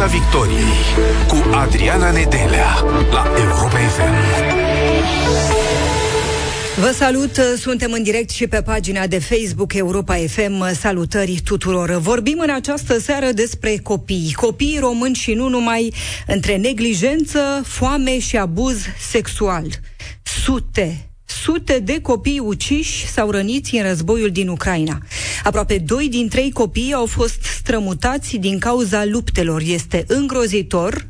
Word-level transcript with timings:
Piața 0.00 0.18
Victoriei 0.18 1.06
cu 1.28 1.54
Adriana 1.54 2.10
Nedelea 2.10 2.74
la 3.10 3.32
Europa 3.38 3.78
FM. 3.78 4.14
Vă 6.80 6.90
salut, 6.94 7.40
suntem 7.58 7.92
în 7.92 8.02
direct 8.02 8.30
și 8.30 8.46
pe 8.46 8.62
pagina 8.62 9.06
de 9.06 9.18
Facebook 9.18 9.74
Europa 9.74 10.14
FM. 10.14 10.74
Salutări 10.74 11.40
tuturor! 11.44 11.90
Vorbim 11.90 12.38
în 12.38 12.50
această 12.50 12.98
seară 12.98 13.32
despre 13.32 13.76
copii. 13.82 14.32
Copii 14.36 14.78
români 14.80 15.14
și 15.14 15.32
nu 15.32 15.48
numai, 15.48 15.94
între 16.26 16.56
neglijență, 16.56 17.62
foame 17.64 18.18
și 18.18 18.36
abuz 18.36 18.84
sexual. 19.10 19.66
Sute 20.22 21.09
sute 21.42 21.78
de 21.78 22.00
copii 22.00 22.38
uciși 22.38 23.06
sau 23.06 23.30
răniți 23.30 23.74
în 23.74 23.82
războiul 23.82 24.30
din 24.30 24.48
Ucraina. 24.48 24.98
Aproape 25.44 25.78
doi 25.78 26.08
din 26.08 26.28
trei 26.28 26.50
copii 26.50 26.92
au 26.92 27.06
fost 27.06 27.42
strămutați 27.42 28.36
din 28.36 28.58
cauza 28.58 29.04
luptelor. 29.04 29.62
Este 29.64 30.04
îngrozitor. 30.06 31.08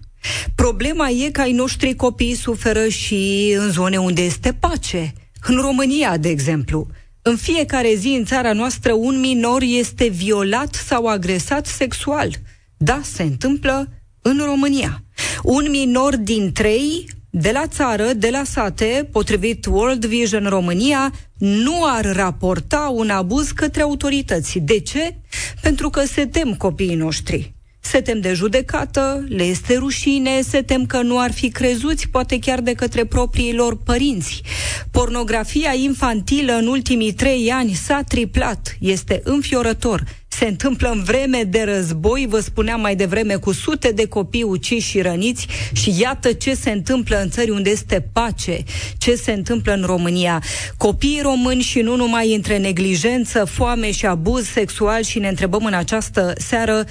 Problema 0.55 1.09
e 1.09 1.30
că 1.30 1.41
ai 1.41 1.52
noștri 1.52 1.95
copii 1.95 2.35
suferă 2.35 2.88
și 2.88 3.55
în 3.59 3.71
zone 3.71 3.97
unde 3.97 4.23
este 4.23 4.52
pace. 4.52 5.12
În 5.47 5.57
România, 5.57 6.16
de 6.16 6.29
exemplu. 6.29 6.87
În 7.23 7.37
fiecare 7.37 7.95
zi 7.95 8.09
în 8.09 8.24
țara 8.24 8.52
noastră 8.52 8.93
un 8.93 9.21
minor 9.21 9.62
este 9.62 10.09
violat 10.09 10.74
sau 10.74 11.07
agresat 11.07 11.66
sexual. 11.66 12.30
Da, 12.77 13.01
se 13.02 13.23
întâmplă 13.23 13.88
în 14.23 14.41
România. 14.45 15.02
Un 15.43 15.66
minor 15.71 16.16
din 16.16 16.52
trei 16.52 17.09
de 17.30 17.51
la 17.51 17.66
țară, 17.66 18.12
de 18.12 18.29
la 18.30 18.45
sate, 18.45 19.09
potrivit 19.12 19.66
World 19.66 20.05
Vision 20.05 20.47
România, 20.48 21.12
nu 21.38 21.84
ar 21.84 22.12
raporta 22.15 22.93
un 22.95 23.11
abuz 23.11 23.51
către 23.51 23.83
autorități. 23.83 24.59
De 24.59 24.80
ce? 24.80 25.15
Pentru 25.61 25.91
că 25.91 26.05
se 26.05 26.27
tem 26.27 26.55
copiii 26.55 26.95
noștri. 26.95 27.55
Se 27.80 28.01
tem 28.01 28.21
de 28.21 28.33
judecată, 28.33 29.24
le 29.29 29.43
este 29.43 29.77
rușine, 29.77 30.41
se 30.41 30.62
tem 30.62 30.87
că 30.87 31.02
nu 31.02 31.19
ar 31.19 31.32
fi 31.32 31.49
crezuți, 31.49 32.09
poate 32.09 32.38
chiar 32.38 32.60
de 32.60 32.73
către 32.73 33.04
propriii 33.04 33.54
lor 33.54 33.76
părinți. 33.76 34.43
Pornografia 34.91 35.74
infantilă 35.74 36.52
în 36.52 36.66
ultimii 36.66 37.13
trei 37.13 37.51
ani 37.51 37.73
s-a 37.73 38.02
triplat. 38.09 38.76
Este 38.80 39.21
înfiorător 39.24 40.04
se 40.41 40.46
întâmplă 40.46 40.91
în 40.91 41.02
vreme 41.02 41.43
de 41.43 41.63
război, 41.63 42.27
vă 42.29 42.41
spuneam 42.41 42.80
mai 42.80 42.96
devreme, 42.96 43.35
cu 43.35 43.52
sute 43.52 43.93
de 43.93 44.07
copii 44.07 44.43
uciși 44.43 44.88
și 44.88 45.01
răniți. 45.01 45.47
Și 45.73 45.95
iată 46.01 46.32
ce 46.32 46.55
se 46.55 46.71
întâmplă 46.71 47.21
în 47.21 47.30
țări 47.30 47.51
unde 47.51 47.71
este 47.71 48.09
pace, 48.13 48.63
ce 48.99 49.15
se 49.15 49.32
întâmplă 49.32 49.73
în 49.73 49.82
România. 49.87 50.43
Copiii 50.77 51.21
români 51.23 51.63
și 51.63 51.80
nu 51.80 51.97
numai 51.97 52.35
între 52.35 52.59
neglijență, 52.59 53.45
foame 53.45 53.91
și 53.91 54.07
abuz 54.07 54.47
sexual. 54.47 55.02
Și 55.02 55.19
ne 55.19 55.29
întrebăm 55.29 55.65
în 55.65 55.74
această 55.74 56.32
seară 56.37 56.85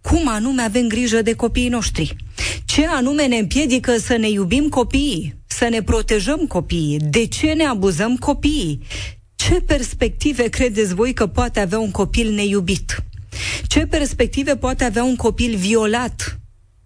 cum 0.00 0.28
anume 0.28 0.62
avem 0.62 0.86
grijă 0.88 1.22
de 1.22 1.32
copiii 1.32 1.68
noștri. 1.68 2.16
Ce 2.64 2.86
anume 2.86 3.26
ne 3.26 3.36
împiedică 3.36 3.96
să 3.98 4.16
ne 4.16 4.30
iubim 4.30 4.68
copiii, 4.68 5.34
să 5.46 5.68
ne 5.70 5.82
protejăm 5.82 6.46
copiii, 6.48 6.98
de 6.98 7.26
ce 7.26 7.46
ne 7.46 7.64
abuzăm 7.64 8.16
copiii, 8.16 8.80
ce 9.50 9.60
perspective 9.60 10.48
credeți 10.48 10.94
voi 10.94 11.12
că 11.12 11.26
poate 11.26 11.60
avea 11.60 11.78
un 11.78 11.90
copil 11.90 12.32
neiubit? 12.32 13.04
Ce 13.66 13.86
perspective 13.86 14.56
poate 14.56 14.84
avea 14.84 15.02
un 15.04 15.16
copil 15.16 15.56
violat? 15.56 16.38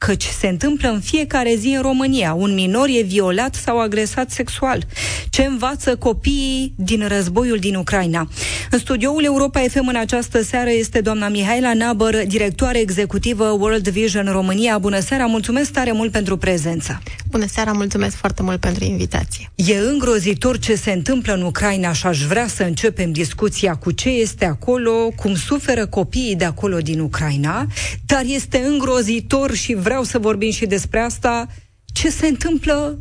Căci 0.06 0.24
se 0.38 0.46
întâmplă 0.46 0.88
în 0.88 1.00
fiecare 1.00 1.54
zi 1.58 1.68
în 1.76 1.82
România. 1.82 2.34
Un 2.34 2.54
minor 2.54 2.88
e 2.88 3.02
violat 3.02 3.54
sau 3.54 3.80
agresat 3.80 4.30
sexual. 4.30 4.86
Ce 5.30 5.44
învață 5.44 5.96
copiii 5.96 6.74
din 6.76 7.08
războiul 7.08 7.58
din 7.58 7.74
Ucraina? 7.74 8.28
În 8.70 8.78
studioul 8.78 9.24
Europa 9.24 9.60
FM 9.60 9.86
în 9.88 9.96
această 9.96 10.42
seară 10.42 10.70
este 10.70 11.00
doamna 11.00 11.28
Mihaela 11.28 11.74
Nabăr, 11.74 12.22
directoare 12.26 12.78
executivă 12.78 13.44
World 13.44 13.88
Vision 13.88 14.28
România. 14.32 14.78
Bună 14.78 15.00
seara, 15.00 15.26
mulțumesc 15.26 15.70
tare 15.70 15.92
mult 15.92 16.10
pentru 16.10 16.36
prezență. 16.36 17.02
Bună 17.30 17.46
seara, 17.46 17.72
mulțumesc 17.72 18.16
foarte 18.16 18.42
mult 18.42 18.60
pentru 18.60 18.84
invitație. 18.84 19.50
E 19.54 19.76
îngrozitor 19.76 20.58
ce 20.58 20.74
se 20.74 20.92
întâmplă 20.92 21.34
în 21.34 21.42
Ucraina 21.42 21.92
și 21.92 22.06
aș 22.06 22.22
vrea 22.22 22.46
să 22.46 22.62
începem 22.62 23.12
discuția 23.12 23.74
cu 23.74 23.90
ce 23.90 24.08
este 24.08 24.44
acolo, 24.44 25.12
cum 25.16 25.34
suferă 25.34 25.86
copiii 25.86 26.36
de 26.36 26.44
acolo 26.44 26.78
din 26.78 27.00
Ucraina, 27.00 27.66
dar 28.06 28.22
este 28.26 28.58
îngrozitor 28.66 29.54
și 29.54 29.74
vreau 29.74 29.93
să 30.02 30.18
vorbim 30.18 30.50
și 30.50 30.66
despre 30.66 30.98
asta, 31.00 31.46
ce 31.92 32.10
se 32.10 32.26
întâmplă 32.26 32.98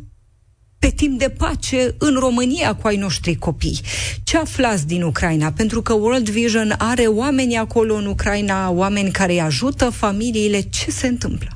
pe 0.80 0.90
timp 0.90 1.20
de 1.20 1.30
pace 1.30 1.96
în 1.98 2.16
România 2.20 2.76
cu 2.76 2.88
ai 2.88 2.98
noștri 2.98 3.36
copii. 3.36 3.82
Ce 4.24 4.38
aflați 4.38 4.88
din 4.88 5.02
Ucraina? 5.02 5.52
Pentru 5.52 5.82
că 5.82 5.94
World 5.94 6.30
Vision 6.30 6.76
are 6.78 7.06
oameni 7.06 7.58
acolo 7.58 7.96
în 7.96 8.06
Ucraina, 8.06 8.70
oameni 8.70 9.12
care 9.12 9.32
îi 9.32 9.42
ajută 9.42 9.90
familiile. 9.90 10.62
Ce 10.62 10.92
se 10.92 11.08
întâmplă? 11.08 11.50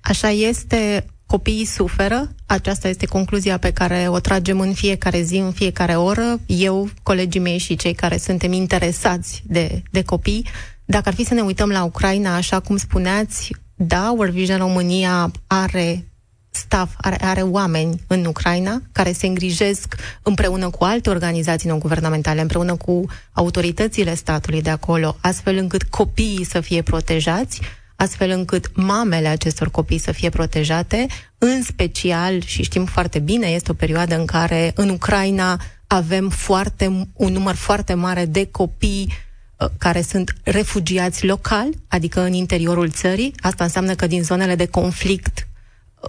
Așa 0.00 0.30
este, 0.30 1.06
copiii 1.26 1.64
suferă, 1.64 2.34
aceasta 2.46 2.88
este 2.88 3.06
concluzia 3.06 3.58
pe 3.58 3.72
care 3.72 4.06
o 4.08 4.18
tragem 4.18 4.60
în 4.60 4.72
fiecare 4.72 5.22
zi, 5.22 5.36
în 5.36 5.52
fiecare 5.52 5.94
oră, 5.94 6.40
eu, 6.46 6.88
colegii 7.02 7.40
mei 7.40 7.58
și 7.58 7.76
cei 7.76 7.94
care 7.94 8.16
suntem 8.16 8.52
interesați 8.52 9.42
de, 9.46 9.82
de 9.90 10.02
copii. 10.02 10.46
Dacă 10.84 11.08
ar 11.08 11.14
fi 11.14 11.24
să 11.24 11.34
ne 11.34 11.40
uităm 11.40 11.68
la 11.68 11.84
Ucraina, 11.84 12.34
așa 12.34 12.60
cum 12.60 12.76
spuneați, 12.76 13.50
da, 13.86 14.12
World 14.16 14.32
Vision 14.32 14.58
România 14.58 15.30
are 15.46 16.04
staff, 16.50 16.94
are, 16.96 17.16
are 17.24 17.42
oameni 17.42 18.00
în 18.06 18.24
Ucraina 18.24 18.82
care 18.92 19.12
se 19.12 19.26
îngrijesc 19.26 19.94
împreună 20.22 20.70
cu 20.70 20.84
alte 20.84 21.10
organizații 21.10 21.68
non-guvernamentale, 21.68 22.40
împreună 22.40 22.76
cu 22.76 23.04
autoritățile 23.32 24.14
statului 24.14 24.62
de 24.62 24.70
acolo, 24.70 25.16
astfel 25.20 25.56
încât 25.56 25.82
copiii 25.82 26.44
să 26.44 26.60
fie 26.60 26.82
protejați, 26.82 27.60
astfel 27.96 28.30
încât 28.30 28.70
mamele 28.74 29.28
acestor 29.28 29.70
copii 29.70 29.98
să 29.98 30.12
fie 30.12 30.28
protejate, 30.28 31.06
în 31.38 31.62
special, 31.62 32.40
și 32.40 32.62
știm 32.62 32.84
foarte 32.84 33.18
bine, 33.18 33.46
este 33.46 33.70
o 33.70 33.74
perioadă 33.74 34.18
în 34.18 34.26
care 34.26 34.72
în 34.74 34.88
Ucraina 34.88 35.60
avem 35.86 36.28
foarte, 36.28 37.08
un 37.12 37.32
număr 37.32 37.54
foarte 37.54 37.94
mare 37.94 38.24
de 38.24 38.48
copii 38.50 39.06
uh, 39.08 39.31
care 39.78 40.02
sunt 40.02 40.34
refugiați 40.42 41.26
locali, 41.26 41.78
adică 41.88 42.20
în 42.20 42.32
interiorul 42.32 42.90
țării. 42.90 43.34
Asta 43.40 43.64
înseamnă 43.64 43.94
că 43.94 44.06
din 44.06 44.22
zonele 44.22 44.54
de 44.54 44.66
conflict 44.66 45.46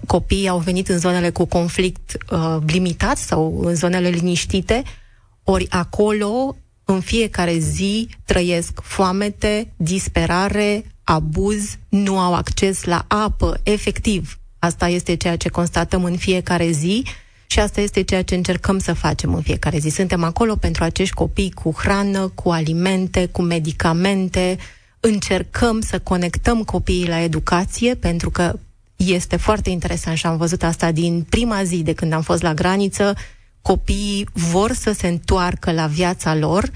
copiii 0.08 0.48
au 0.48 0.60
venit 0.60 0.90
în 0.90 1.00
zonele 1.00 1.30
cu 1.30 1.46
conflict 1.46 2.18
uh, 2.30 2.58
limitat 2.66 3.18
sau 3.18 3.62
în 3.64 3.76
zonele 3.76 4.10
liniștite, 4.10 4.84
ori 5.44 5.68
acolo 5.70 6.56
în 6.86 7.00
fiecare 7.00 7.58
zi 7.58 8.10
trăiesc 8.26 8.82
foamete, 8.82 9.74
disperare, 9.76 10.86
abuz, 11.04 11.78
nu 11.90 12.20
au 12.20 12.34
acces 12.34 12.84
la 12.84 13.06
apă, 13.08 13.60
efectiv. 13.64 14.38
Asta 14.60 14.88
este 14.88 15.16
ceea 15.16 15.36
ce 15.36 15.50
constatăm 15.50 16.04
în 16.04 16.18
fiecare 16.18 16.72
zi 16.72 17.04
și 17.54 17.60
asta 17.60 17.82
este 17.82 18.02
ceea 18.02 18.24
ce 18.24 18.36
încercăm 18.36 18.80
să 18.80 18.94
facem 18.94 19.34
în 19.34 19.42
fiecare 19.42 19.78
zi. 19.78 19.90
Suntem 19.90 20.24
acolo 20.24 20.56
pentru 20.56 20.84
acești 20.84 21.14
copii 21.14 21.52
cu 21.52 21.74
hrană, 21.78 22.28
cu 22.28 22.50
alimente, 22.50 23.26
cu 23.26 23.42
medicamente. 23.42 24.58
Încercăm 25.00 25.82
să 25.82 26.00
conectăm 26.00 26.64
copiii 26.64 27.08
la 27.08 27.20
educație, 27.20 27.96
pentru 27.96 28.30
că 28.30 28.60
este 28.96 29.36
foarte 29.36 29.70
interesant 29.70 30.18
și 30.18 30.26
am 30.26 30.38
văzut 30.38 30.64
asta 30.64 30.92
din 30.92 31.26
prima 31.30 31.64
zi 31.64 31.84
de 31.84 31.94
când 31.94 32.14
am 32.14 32.22
fost 32.22 32.42
la 32.42 32.54
graniță. 32.54 33.16
Copiii 33.62 34.28
vor 34.34 34.72
să 34.72 34.92
se 34.92 35.08
întoarcă 35.08 35.72
la 35.72 35.88
viața 35.88 36.36
lor, 36.36 36.72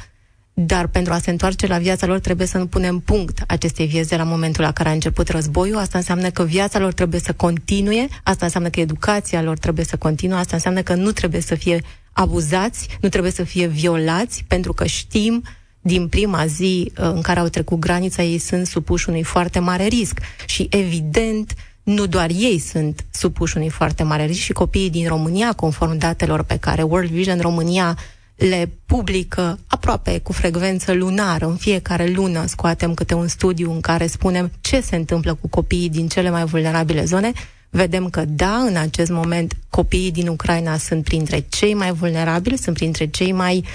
dar 0.59 0.87
pentru 0.87 1.13
a 1.13 1.17
se 1.17 1.29
întoarce 1.29 1.67
la 1.67 1.77
viața 1.77 2.05
lor 2.07 2.19
trebuie 2.19 2.47
să 2.47 2.57
nu 2.57 2.65
punem 2.67 2.99
punct 2.99 3.43
acestei 3.47 3.85
vieți 3.85 4.09
de 4.09 4.15
la 4.15 4.23
momentul 4.23 4.63
la 4.63 4.71
care 4.71 4.89
a 4.89 4.91
început 4.91 5.29
războiul. 5.29 5.77
Asta 5.77 5.97
înseamnă 5.97 6.29
că 6.29 6.43
viața 6.43 6.79
lor 6.79 6.93
trebuie 6.93 7.19
să 7.19 7.33
continue, 7.33 8.07
asta 8.23 8.45
înseamnă 8.45 8.69
că 8.69 8.79
educația 8.79 9.41
lor 9.41 9.57
trebuie 9.57 9.85
să 9.85 9.97
continue, 9.97 10.37
asta 10.37 10.55
înseamnă 10.55 10.81
că 10.81 10.93
nu 10.93 11.11
trebuie 11.11 11.41
să 11.41 11.55
fie 11.55 11.81
abuzați, 12.11 12.97
nu 13.01 13.09
trebuie 13.09 13.31
să 13.31 13.43
fie 13.43 13.67
violați, 13.67 14.43
pentru 14.47 14.73
că 14.73 14.85
știm 14.85 15.43
din 15.81 16.07
prima 16.07 16.45
zi 16.45 16.91
uh, 16.97 17.11
în 17.13 17.21
care 17.21 17.39
au 17.39 17.47
trecut 17.47 17.79
granița, 17.79 18.23
ei 18.23 18.37
sunt 18.37 18.67
supuși 18.67 19.09
unui 19.09 19.23
foarte 19.23 19.59
mare 19.59 19.85
risc. 19.85 20.19
Și 20.45 20.67
evident, 20.71 21.53
nu 21.83 22.05
doar 22.05 22.29
ei 22.29 22.59
sunt 22.59 23.05
supuși 23.11 23.57
unui 23.57 23.69
foarte 23.69 24.03
mare 24.03 24.25
risc 24.25 24.41
și 24.41 24.53
copiii 24.53 24.89
din 24.89 25.07
România, 25.07 25.53
conform 25.53 25.97
datelor 25.97 26.43
pe 26.43 26.57
care 26.57 26.81
World 26.81 27.09
Vision 27.09 27.39
România 27.39 27.97
le 28.37 28.69
publică 28.85 29.59
aproape 29.67 30.19
cu 30.19 30.31
frecvență 30.31 30.93
lunară. 30.93 31.45
În 31.45 31.55
fiecare 31.55 32.07
lună 32.07 32.45
scoatem 32.45 32.93
câte 32.93 33.13
un 33.13 33.27
studiu 33.27 33.71
în 33.71 33.81
care 33.81 34.07
spunem 34.07 34.51
ce 34.61 34.81
se 34.81 34.95
întâmplă 34.95 35.33
cu 35.33 35.47
copiii 35.47 35.89
din 35.89 36.07
cele 36.07 36.29
mai 36.29 36.45
vulnerabile 36.45 37.03
zone. 37.05 37.31
Vedem 37.69 38.09
că, 38.09 38.25
da, 38.25 38.55
în 38.55 38.75
acest 38.75 39.11
moment 39.11 39.53
copiii 39.69 40.11
din 40.11 40.27
Ucraina 40.27 40.77
sunt 40.77 41.03
printre 41.03 41.45
cei 41.49 41.73
mai 41.73 41.91
vulnerabili, 41.91 42.57
sunt 42.57 42.75
printre 42.75 43.07
cei 43.07 43.31
mai 43.31 43.65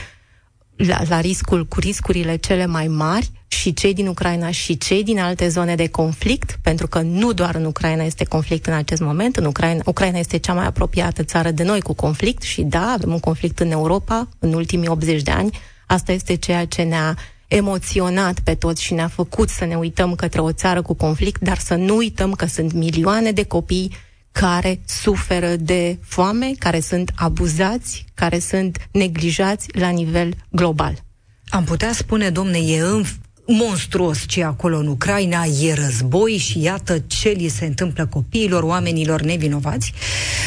la, 0.87 1.03
la 1.09 1.21
riscul, 1.21 1.67
cu 1.67 1.81
riscurile 1.81 2.37
cele 2.37 2.67
mai 2.67 2.89
mari 2.89 3.31
și 3.47 3.75
cei 3.75 3.95
din 3.95 4.07
Ucraina 4.07 4.51
și 4.51 4.79
cei 4.79 5.05
din 5.05 5.19
alte 5.19 5.49
zone 5.49 5.75
de 5.75 5.89
conflict, 5.89 6.59
pentru 6.63 6.87
că 6.87 7.01
nu 7.01 7.33
doar 7.33 7.55
în 7.55 7.65
Ucraina 7.65 8.05
este 8.05 8.25
conflict 8.25 8.67
în 8.67 8.73
acest 8.73 9.01
moment, 9.01 9.37
în 9.37 9.45
Ucraina, 9.45 9.83
Ucraina 9.85 10.19
este 10.19 10.37
cea 10.37 10.53
mai 10.53 10.67
apropiată 10.67 11.23
țară 11.23 11.51
de 11.51 11.63
noi 11.63 11.81
cu 11.81 11.93
conflict 11.93 12.43
și 12.43 12.63
da, 12.63 12.93
avem 12.97 13.13
un 13.13 13.21
conflict 13.21 13.61
în 13.61 13.71
Europa 13.71 14.29
în 14.39 14.53
ultimii 14.53 14.89
80 14.89 15.23
de 15.23 15.31
ani. 15.31 15.59
Asta 15.87 16.13
este 16.13 16.35
ceea 16.35 16.65
ce 16.65 16.83
ne-a 16.83 17.17
emoționat 17.49 18.41
pe 18.41 18.55
toți 18.55 18.83
și 18.83 18.95
ne-a 18.95 19.09
făcut 19.09 19.49
să 19.49 19.65
ne 19.65 19.75
uităm 19.75 20.15
către 20.15 20.41
o 20.41 20.53
țară 20.53 20.83
cu 20.83 20.95
conflict, 20.95 21.41
dar 21.43 21.59
să 21.59 21.75
nu 21.75 21.97
uităm 21.97 22.33
că 22.33 22.47
sunt 22.47 22.73
milioane 22.73 23.33
de 23.33 23.45
copii 23.45 23.93
care 24.33 24.81
suferă 24.87 25.57
de 25.57 25.99
foame, 26.03 26.53
care 26.59 26.81
sunt 26.81 27.13
abuzați, 27.15 28.05
care 28.15 28.39
sunt 28.39 28.89
neglijați 28.91 29.67
la 29.73 29.89
nivel 29.89 30.35
global. 30.49 31.05
Am 31.49 31.65
putea 31.65 31.93
spune, 31.93 32.31
domne, 32.31 32.59
e 32.59 32.81
în 32.81 33.05
monstruos 33.47 34.27
ce 34.27 34.45
acolo 34.45 34.79
în 34.79 34.87
Ucraina, 34.87 35.45
e 35.45 35.75
război 35.75 36.37
și 36.37 36.63
iată 36.63 36.99
ce 36.99 37.29
li 37.29 37.49
se 37.49 37.67
întâmplă 37.67 38.07
copiilor, 38.07 38.63
oamenilor 38.63 39.23
nevinovați. 39.23 39.93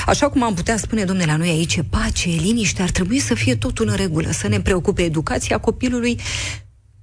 Așa 0.05 0.29
cum 0.29 0.43
am 0.43 0.53
putea 0.53 0.77
spune, 0.77 1.03
domnule, 1.03 1.31
la 1.31 1.37
noi 1.37 1.49
aici 1.49 1.75
e 1.75 1.83
pace, 1.83 2.29
e 2.29 2.35
liniște, 2.35 2.81
ar 2.81 2.89
trebui 2.89 3.19
să 3.19 3.33
fie 3.33 3.55
totul 3.55 3.87
în 3.87 3.95
regulă, 3.95 4.31
să 4.31 4.47
ne 4.47 4.61
preocupe 4.61 5.03
educația 5.03 5.57
copilului, 5.57 6.19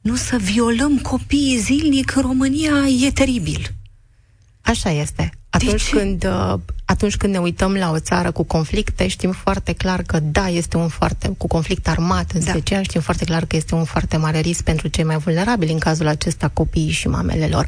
nu 0.01 0.17
să 0.17 0.37
violăm 0.37 0.99
copiii 0.99 1.59
zilnic 1.59 2.17
în 2.17 2.23
România 2.23 2.73
e 3.07 3.11
teribil. 3.11 3.75
Așa 4.61 4.91
este. 4.91 5.31
Atunci 5.55 5.91
când, 5.91 6.25
uh, 6.25 6.55
atunci 6.85 7.17
când 7.17 7.33
ne 7.33 7.39
uităm 7.39 7.75
la 7.75 7.91
o 7.91 7.99
țară 7.99 8.31
cu 8.31 8.43
conflicte, 8.43 9.07
știm 9.09 9.33
foarte 9.33 9.73
clar 9.73 10.03
că 10.03 10.21
da, 10.21 10.49
este 10.49 10.77
un 10.77 10.89
foarte, 10.89 11.35
cu 11.39 11.47
conflict 11.47 11.89
armat 11.89 12.31
în 12.31 12.45
da. 12.45 12.51
special, 12.51 12.83
știm 12.83 13.01
foarte 13.01 13.25
clar 13.25 13.45
că 13.45 13.57
este 13.57 13.75
un 13.75 13.85
foarte 13.85 14.17
mare 14.17 14.39
risc 14.41 14.63
pentru 14.63 14.89
cei 14.89 15.05
mai 15.05 15.17
vulnerabili, 15.17 15.73
în 15.73 15.79
cazul 15.79 16.07
acesta 16.07 16.49
copiii 16.49 16.91
și 16.91 17.09
mamele 17.09 17.47
lor. 17.47 17.67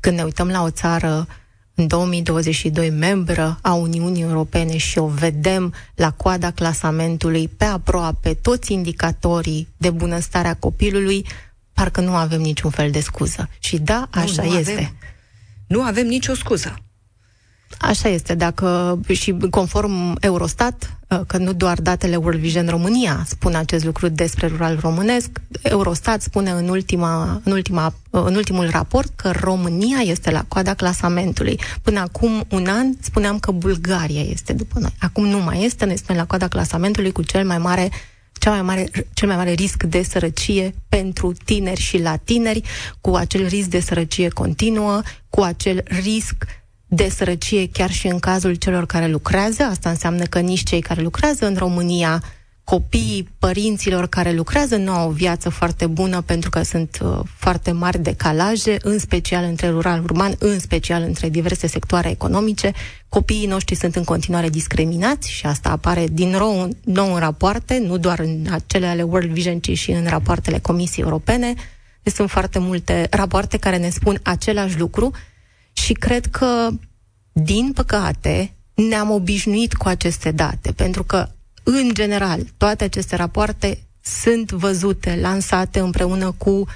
Când 0.00 0.16
ne 0.16 0.22
uităm 0.22 0.48
la 0.48 0.62
o 0.62 0.70
țară 0.70 1.26
în 1.74 1.86
2022 1.86 2.90
membră 2.90 3.58
a 3.62 3.72
Uniunii 3.72 4.22
Europene 4.22 4.76
și 4.76 4.98
o 4.98 5.06
vedem 5.06 5.74
la 5.94 6.10
coada 6.10 6.50
clasamentului 6.50 7.48
pe 7.48 7.64
aproape 7.64 8.34
toți 8.34 8.72
indicatorii 8.72 9.68
de 9.76 9.90
bunăstare 9.90 10.48
a 10.48 10.54
copilului, 10.54 11.26
parcă 11.72 12.00
nu 12.00 12.14
avem 12.14 12.40
niciun 12.40 12.70
fel 12.70 12.90
de 12.90 13.00
scuză. 13.00 13.48
Și 13.58 13.78
da, 13.78 14.08
așa 14.10 14.42
nu, 14.42 14.50
nu 14.50 14.58
este. 14.58 14.72
Avem. 14.72 14.96
Nu 15.66 15.82
avem 15.82 16.06
nicio 16.06 16.34
scuză. 16.34 16.76
Așa 17.78 18.08
este, 18.08 18.34
dacă 18.34 19.00
și 19.12 19.36
conform 19.50 20.16
Eurostat, 20.20 20.96
uh, 21.08 21.20
că 21.26 21.36
nu 21.36 21.52
doar 21.52 21.80
datele 21.80 22.16
World 22.16 22.40
Vision 22.40 22.68
România 22.68 23.24
spun 23.26 23.54
acest 23.54 23.84
lucru 23.84 24.08
despre 24.08 24.46
rural 24.46 24.78
românesc, 24.80 25.30
Eurostat 25.62 26.22
spune 26.22 26.50
în, 26.50 26.68
ultima, 26.68 27.40
în, 27.44 27.52
ultima, 27.52 27.94
uh, 28.10 28.22
în 28.24 28.34
ultimul 28.34 28.68
raport 28.70 29.12
că 29.16 29.30
România 29.30 29.98
este 29.98 30.30
la 30.30 30.44
coada 30.48 30.74
clasamentului. 30.74 31.60
Până 31.82 32.00
acum 32.00 32.44
un 32.50 32.66
an 32.66 32.86
spuneam 33.00 33.38
că 33.38 33.50
Bulgaria 33.50 34.22
este 34.22 34.52
după 34.52 34.78
noi. 34.78 34.94
Acum 34.98 35.26
nu 35.26 35.38
mai 35.38 35.64
este, 35.64 35.84
noi 35.84 35.96
suntem 35.96 36.16
la 36.16 36.26
coada 36.26 36.48
clasamentului 36.48 37.12
cu 37.12 37.22
cel 37.22 37.46
mai 37.46 37.58
mare 37.58 37.90
cea 38.42 38.50
mai 38.50 38.62
mare, 38.62 38.90
cel 39.12 39.28
mai 39.28 39.36
mare 39.36 39.52
risc 39.52 39.82
de 39.82 40.02
sărăcie 40.02 40.74
pentru 40.88 41.32
tineri 41.44 41.80
și 41.80 41.98
la 41.98 42.16
tineri, 42.16 42.62
cu 43.00 43.14
acel 43.14 43.46
risc 43.46 43.68
de 43.68 43.80
sărăcie 43.80 44.28
continuă, 44.28 45.00
cu 45.30 45.40
acel 45.40 45.82
risc 45.84 46.44
de 46.94 47.08
sărăcie 47.08 47.68
chiar 47.72 47.90
și 47.90 48.06
în 48.06 48.18
cazul 48.18 48.54
celor 48.54 48.86
care 48.86 49.06
lucrează. 49.06 49.62
Asta 49.62 49.88
înseamnă 49.88 50.24
că 50.24 50.38
nici 50.38 50.62
cei 50.62 50.80
care 50.80 51.02
lucrează 51.02 51.46
în 51.46 51.54
România, 51.54 52.22
copiii 52.64 53.28
părinților 53.38 54.06
care 54.08 54.32
lucrează 54.32 54.76
nu 54.76 54.92
au 54.92 55.08
o 55.08 55.12
viață 55.12 55.48
foarte 55.48 55.86
bună 55.86 56.20
pentru 56.20 56.50
că 56.50 56.62
sunt 56.62 56.98
uh, 57.02 57.18
foarte 57.36 57.70
mari 57.70 58.02
decalaje, 58.02 58.76
în 58.82 58.98
special 58.98 59.44
între 59.44 59.68
rural-urban, 59.68 60.34
în 60.38 60.58
special 60.58 61.02
între 61.02 61.28
diverse 61.28 61.66
sectoare 61.66 62.10
economice. 62.10 62.72
Copiii 63.08 63.46
noștri 63.46 63.74
sunt 63.74 63.96
în 63.96 64.04
continuare 64.04 64.48
discriminați 64.48 65.30
și 65.30 65.46
asta 65.46 65.68
apare 65.68 66.06
din 66.12 66.28
nou, 66.28 66.68
nou 66.84 67.12
în 67.12 67.18
rapoarte, 67.18 67.78
nu 67.78 67.98
doar 67.98 68.18
în 68.18 68.46
cele 68.66 68.86
ale 68.86 69.02
World 69.02 69.30
Vision, 69.30 69.58
ci 69.58 69.78
și 69.78 69.90
în 69.90 70.06
rapoartele 70.06 70.58
Comisiei 70.58 71.04
Europene. 71.04 71.54
Deci 72.02 72.14
sunt 72.14 72.30
foarte 72.30 72.58
multe 72.58 73.06
rapoarte 73.10 73.56
care 73.56 73.76
ne 73.76 73.88
spun 73.88 74.20
același 74.22 74.78
lucru 74.78 75.12
și 75.72 75.92
cred 75.92 76.26
că, 76.26 76.68
din 77.32 77.72
păcate, 77.74 78.54
ne-am 78.74 79.10
obișnuit 79.10 79.74
cu 79.74 79.88
aceste 79.88 80.30
date, 80.30 80.72
pentru 80.72 81.04
că, 81.04 81.28
în 81.62 81.90
general, 81.92 82.40
toate 82.56 82.84
aceste 82.84 83.16
rapoarte 83.16 83.78
sunt 84.00 84.50
văzute, 84.50 85.18
lansate 85.20 85.78
împreună 85.78 86.34
cu 86.38 86.66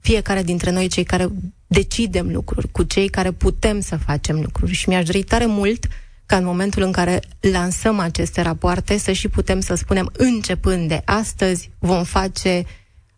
fiecare 0.00 0.42
dintre 0.42 0.70
noi, 0.70 0.88
cei 0.88 1.04
care 1.04 1.28
decidem 1.66 2.32
lucruri, 2.32 2.72
cu 2.72 2.82
cei 2.82 3.08
care 3.08 3.30
putem 3.30 3.80
să 3.80 3.96
facem 3.96 4.40
lucruri. 4.40 4.72
Și 4.72 4.88
mi-aș 4.88 5.04
dori 5.04 5.22
tare 5.22 5.46
mult 5.46 5.86
ca 6.26 6.36
în 6.36 6.44
momentul 6.44 6.82
în 6.82 6.92
care 6.92 7.20
lansăm 7.40 7.98
aceste 7.98 8.40
rapoarte 8.40 8.96
să 8.96 9.12
și 9.12 9.28
putem 9.28 9.60
să 9.60 9.74
spunem, 9.74 10.10
începând 10.16 10.88
de 10.88 11.02
astăzi, 11.04 11.70
vom 11.78 12.04
face 12.04 12.64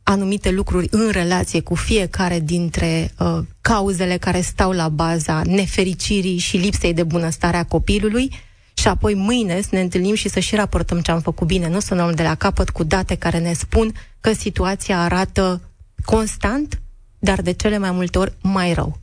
anumite 0.08 0.50
lucruri 0.50 0.88
în 0.90 1.10
relație 1.10 1.60
cu 1.60 1.74
fiecare 1.74 2.40
dintre 2.40 3.10
uh, 3.18 3.38
cauzele 3.60 4.16
care 4.16 4.40
stau 4.40 4.72
la 4.72 4.88
baza 4.88 5.42
nefericirii 5.44 6.38
și 6.38 6.56
lipsei 6.56 6.94
de 6.94 7.02
bunăstare 7.02 7.56
a 7.56 7.64
copilului 7.64 8.32
și 8.74 8.88
apoi 8.88 9.14
mâine 9.14 9.60
să 9.60 9.68
ne 9.70 9.80
întâlnim 9.80 10.14
și 10.14 10.28
să 10.28 10.40
și 10.40 10.54
raportăm 10.54 11.00
ce 11.00 11.10
am 11.10 11.20
făcut 11.20 11.46
bine, 11.46 11.68
nu 11.68 11.80
să 11.80 11.94
ne 11.94 12.12
de 12.12 12.22
la 12.22 12.34
capăt 12.34 12.70
cu 12.70 12.84
date 12.84 13.14
care 13.14 13.38
ne 13.38 13.52
spun 13.52 13.92
că 14.20 14.32
situația 14.32 15.02
arată 15.02 15.60
constant, 16.04 16.80
dar 17.18 17.42
de 17.42 17.52
cele 17.52 17.78
mai 17.78 17.90
multe 17.90 18.18
ori 18.18 18.32
mai 18.40 18.72
rău. 18.72 18.98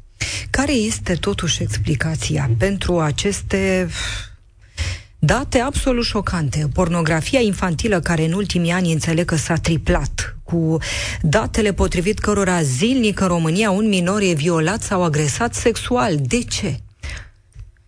Care 0.50 0.72
este 0.72 1.14
totuși 1.14 1.62
explicația 1.62 2.50
pentru 2.58 3.00
aceste 3.00 3.90
date 5.20 5.60
absolut 5.60 6.06
șocante. 6.06 6.70
Pornografia 6.74 7.40
infantilă 7.40 8.00
care 8.00 8.26
în 8.26 8.34
ultimii 8.34 8.72
ani 8.72 8.92
înțeleg 8.92 9.26
că 9.26 9.36
s-a 9.36 9.56
triplat 9.56 10.38
cu 10.44 10.78
datele 11.22 11.74
potrivit 11.74 12.20
cărora 12.20 12.62
zilnic 12.62 13.20
în 13.20 13.28
România 13.28 13.72
un 13.72 13.88
minor 13.88 14.22
e 14.22 14.34
violat 14.34 14.82
sau 14.82 15.04
agresat 15.04 15.54
sexual. 15.54 16.16
De 16.16 16.44
ce? 16.44 16.80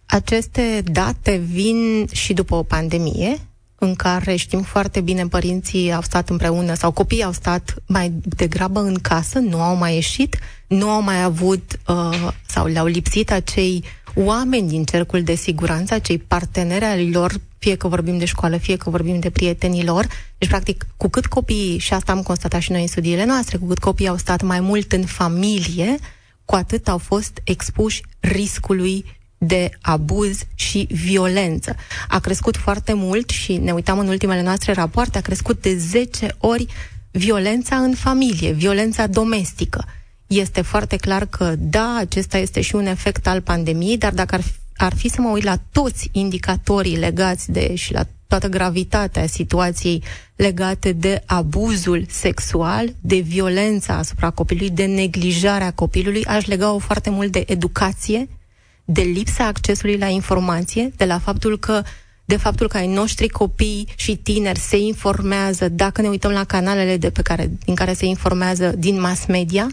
Aceste 0.06 0.84
date 0.92 1.36
vin 1.36 2.08
și 2.12 2.34
după 2.34 2.56
o 2.56 2.64
pandemie, 2.64 3.38
în 3.80 3.96
care 3.96 4.36
știm 4.36 4.62
foarte 4.62 5.02
bine 5.02 5.28
părinții 5.28 5.94
au 5.94 6.02
stat 6.02 6.30
împreună 6.30 6.74
sau 6.74 6.92
copiii 6.92 7.24
au 7.24 7.32
stat 7.32 7.76
mai 7.86 8.10
degrabă 8.24 8.80
în 8.80 9.00
casă, 9.02 9.40
nu 9.40 9.62
au 9.62 9.76
mai 9.76 9.94
ieșit, 9.94 10.38
nu 10.68 10.90
au 10.90 11.02
mai 11.02 11.24
avut 11.24 11.80
uh, 11.88 12.28
sau 12.48 12.66
le-au 12.66 12.86
lipsit 12.86 13.32
acei 13.32 13.84
oameni 14.18 14.68
din 14.68 14.84
cercul 14.84 15.24
de 15.24 15.36
siguranță, 15.36 15.94
acei 15.94 16.18
parteneri 16.18 16.86
ai 16.86 17.12
lor, 17.12 17.34
fie 17.58 17.76
că 17.76 17.88
vorbim 17.88 18.18
de 18.18 18.26
școală, 18.26 18.58
fie 18.58 18.76
că 18.76 18.90
vorbim 18.90 19.20
de 19.20 19.30
prietenii 19.30 19.86
lor. 19.86 20.08
Deci, 20.38 20.50
practic, 20.50 20.88
cu 20.98 21.08
cât 21.08 21.26
copiii, 21.26 21.78
și 21.78 21.94
asta 21.94 22.12
am 22.12 22.22
constatat 22.22 22.62
și 22.62 22.72
noi 22.72 22.82
în 22.82 22.88
studiile 22.88 23.26
noastre, 23.26 23.58
cu 23.58 23.66
cât 23.66 23.80
copiii 23.80 24.10
au 24.10 24.18
stat 24.18 24.42
mai 24.42 24.60
mult 24.60 24.92
în 24.92 25.06
familie, 25.06 25.98
cu 26.46 26.56
atât 26.56 26.88
au 26.88 26.98
fost 26.98 27.42
expuși 27.44 28.02
riscului 28.20 29.06
de 29.38 29.70
abuz 29.82 30.40
și 30.56 30.88
violență. 30.92 31.76
A 32.08 32.20
crescut 32.20 32.58
foarte 32.58 32.94
mult 32.94 33.30
și 33.30 33.58
ne 33.58 33.72
uitam 33.72 34.00
în 34.00 34.08
ultimele 34.08 34.42
noastre 34.42 34.74
rapoarte, 34.74 35.18
a 35.18 35.22
crescut 35.22 35.62
de 35.62 35.78
10 35.78 36.36
ori 36.38 36.66
violența 37.12 37.76
în 37.76 37.94
familie, 37.94 38.52
violența 38.52 39.08
domestică 39.08 39.86
este 40.28 40.62
foarte 40.62 40.96
clar 40.96 41.26
că, 41.26 41.56
da, 41.58 41.96
acesta 42.00 42.38
este 42.38 42.62
și 42.62 42.76
un 42.76 42.86
efect 42.86 43.28
al 43.28 43.42
pandemiei, 43.42 43.98
dar 43.98 44.14
dacă 44.14 44.36
ar 44.36 44.42
fi, 44.42 44.52
ar 44.78 44.96
fi 44.96 45.10
să 45.10 45.22
mă 45.22 45.30
uit 45.30 45.44
la 45.44 45.60
toți 45.72 46.10
indicatorii 46.12 46.98
legați 46.98 47.52
de 47.52 47.76
și 47.76 47.94
la 47.94 48.06
toată 48.28 48.48
gravitatea 48.48 49.28
situației 49.28 50.04
legate 50.36 50.92
de 50.92 51.24
abuzul 51.26 52.06
sexual, 52.10 52.94
de 53.02 53.20
violența 53.20 53.94
asupra 53.94 54.30
copilului, 54.30 54.70
de 54.70 54.86
neglijarea 54.86 55.72
copilului, 55.72 56.26
aș 56.26 56.46
lega-o 56.46 56.78
foarte 56.78 57.10
mult 57.10 57.32
de 57.32 57.44
educație, 57.48 58.30
de 58.86 59.02
lipsa 59.02 59.46
accesului 59.46 59.98
la 59.98 60.08
informație, 60.08 60.94
de 60.96 61.06
la 61.06 61.20
faptul 61.20 61.60
că 61.60 61.82
de 62.26 62.38
faptul 62.38 62.68
că 62.68 62.78
ai 62.78 62.88
noștri 62.88 63.28
copii 63.30 63.88
și 63.96 64.16
tineri 64.16 64.60
se 64.60 64.78
informează, 64.78 65.70
dacă 65.70 66.02
ne 66.02 66.08
uităm 66.08 66.32
la 66.32 66.44
canalele 66.44 66.98
de 66.98 67.10
pe 67.10 67.22
care, 67.22 67.52
din 67.66 67.76
care 67.76 67.94
se 67.94 68.06
informează 68.06 68.74
din 68.78 69.00
mass 69.00 69.26
media, 69.26 69.68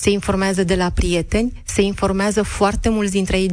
se 0.00 0.10
informează 0.10 0.64
de 0.64 0.74
la 0.74 0.90
prieteni, 0.90 1.62
se 1.64 1.82
informează 1.82 2.42
foarte 2.42 2.88
mulți 2.88 3.12
dintre 3.12 3.38
ei, 3.38 3.50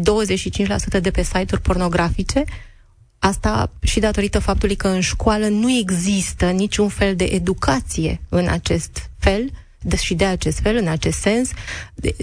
25% 0.98 1.02
de 1.02 1.12
pe 1.12 1.24
site-uri 1.24 1.62
pornografice, 1.62 2.44
Asta 3.20 3.72
și 3.82 4.00
datorită 4.00 4.40
faptului 4.40 4.76
că 4.76 4.88
în 4.88 5.02
școală 5.02 5.48
nu 5.48 5.72
există 5.72 6.50
niciun 6.50 6.88
fel 6.88 7.16
de 7.16 7.24
educație 7.24 8.22
în 8.30 8.48
acest 8.48 9.10
fel 9.20 9.52
și 10.02 10.14
de 10.14 10.26
acest 10.26 10.60
fel, 10.60 10.76
în 10.76 10.88
acest 10.88 11.20
sens, 11.20 11.50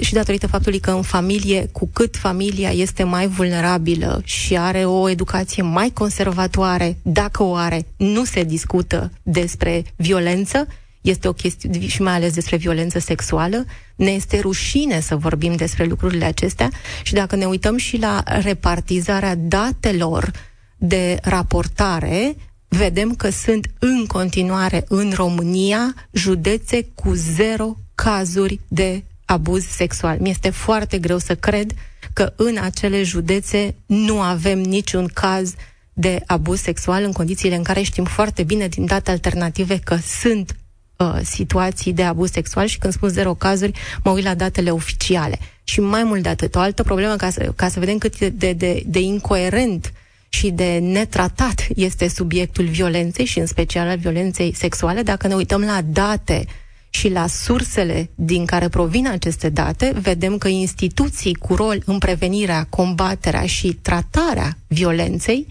și 0.01 0.13
datorită 0.13 0.47
faptului 0.47 0.79
că 0.79 0.91
în 0.91 1.03
familie, 1.03 1.69
cu 1.73 1.89
cât 1.93 2.17
familia 2.17 2.71
este 2.71 3.03
mai 3.03 3.27
vulnerabilă 3.27 4.21
și 4.25 4.57
are 4.57 4.85
o 4.85 5.09
educație 5.09 5.63
mai 5.63 5.91
conservatoare, 5.91 6.99
dacă 7.03 7.43
o 7.43 7.55
are, 7.55 7.87
nu 7.97 8.25
se 8.25 8.43
discută 8.43 9.11
despre 9.23 9.85
violență, 9.97 10.67
este 11.05 11.29
o 11.29 11.33
chestie, 11.33 11.87
și 11.87 12.03
mai 12.03 12.13
ales 12.13 12.35
despre 12.35 12.57
violență 12.57 12.99
sexuală, 12.99 13.65
ne 13.97 14.11
este 14.11 14.41
rușine 14.41 15.01
să 15.01 15.17
vorbim 15.17 15.57
despre 15.57 15.85
lucrurile 15.85 16.25
acestea 16.25 16.71
și 17.03 17.13
dacă 17.13 17.37
ne 17.37 17.45
uităm 17.45 17.77
și 17.77 17.97
la 17.97 18.23
repartizarea 18.25 19.35
datelor 19.35 20.31
de 20.77 21.19
raportare, 21.23 22.37
vedem 22.69 23.15
că 23.15 23.31
sunt 23.31 23.67
în 23.79 24.07
continuare 24.07 24.85
în 24.89 25.13
România 25.15 25.95
județe 26.13 26.87
cu 26.95 27.13
zero 27.13 27.77
cazuri 27.95 28.61
de 28.69 29.05
abuz 29.25 29.65
sexual. 29.67 30.19
Mi-este 30.21 30.51
foarte 30.51 30.99
greu 30.99 31.19
să 31.19 31.35
cred 31.35 31.73
că 32.13 32.33
în 32.37 32.59
acele 32.61 33.03
județe 33.03 33.75
nu 33.87 34.21
avem 34.21 34.59
niciun 34.59 35.07
caz 35.07 35.55
de 35.93 36.23
abuz 36.27 36.61
sexual 36.61 37.03
în 37.03 37.13
condițiile 37.13 37.57
în 37.57 37.63
care 37.63 37.83
știm 37.83 38.05
foarte 38.05 38.43
bine 38.43 38.69
din 38.69 38.87
date 38.87 39.11
alternative 39.11 39.79
că 39.79 39.97
sunt 40.21 40.57
uh, 40.97 41.19
situații 41.23 41.93
de 41.93 42.03
abuz 42.03 42.31
sexual 42.31 42.67
și 42.67 42.79
când 42.79 42.93
spun 42.93 43.09
zero 43.09 43.35
cazuri, 43.35 43.73
mă 44.03 44.11
uit 44.11 44.25
la 44.25 44.35
datele 44.35 44.71
oficiale. 44.71 45.39
Și 45.65 45.81
mai 45.81 46.05
mult 46.05 46.23
de 46.23 46.29
atât, 46.29 46.55
o 46.55 46.59
altă 46.59 46.83
problemă 46.83 47.17
ca 47.17 47.31
să, 47.31 47.53
ca 47.57 47.69
să 47.69 47.79
vedem 47.79 47.99
cât 47.99 48.19
de, 48.19 48.53
de, 48.53 48.83
de 48.87 49.01
incoerent 49.01 49.93
și 50.29 50.51
de 50.51 50.79
netratat 50.79 51.67
este 51.75 52.09
subiectul 52.09 52.65
violenței 52.65 53.25
și 53.25 53.39
în 53.39 53.47
special 53.47 53.89
al 53.89 53.99
violenței 53.99 54.55
sexuale, 54.55 55.03
dacă 55.03 55.27
ne 55.27 55.35
uităm 55.35 55.61
la 55.61 55.81
date 55.83 56.45
și 56.91 57.09
la 57.09 57.27
sursele 57.27 58.11
din 58.15 58.45
care 58.45 58.69
provin 58.69 59.09
aceste 59.09 59.49
date, 59.49 59.93
vedem 60.01 60.39
că 60.39 60.49
instituții 60.49 61.35
cu 61.35 61.55
rol 61.55 61.83
în 61.85 61.99
prevenirea, 61.99 62.67
combaterea 62.69 63.47
și 63.47 63.73
tratarea 63.73 64.57
violenței 64.67 65.47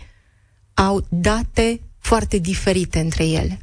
au 0.74 1.06
date 1.10 1.80
foarte 2.00 2.38
diferite 2.38 3.00
între 3.00 3.26
ele. 3.26 3.63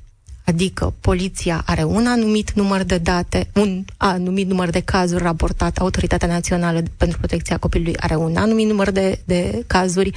Adică 0.50 0.94
poliția 1.00 1.62
are 1.66 1.84
un 1.84 2.06
anumit 2.06 2.52
număr 2.52 2.82
de 2.82 2.98
date, 2.98 3.50
un 3.54 3.84
anumit 3.96 4.48
număr 4.48 4.70
de 4.70 4.80
cazuri 4.80 5.22
raportat, 5.22 5.78
Autoritatea 5.78 6.28
Națională 6.28 6.82
pentru 6.96 7.18
Protecția 7.18 7.56
Copilului 7.56 7.96
are 7.96 8.16
un 8.16 8.36
anumit 8.36 8.66
număr 8.66 8.90
de, 8.90 9.20
de 9.24 9.64
cazuri, 9.66 10.10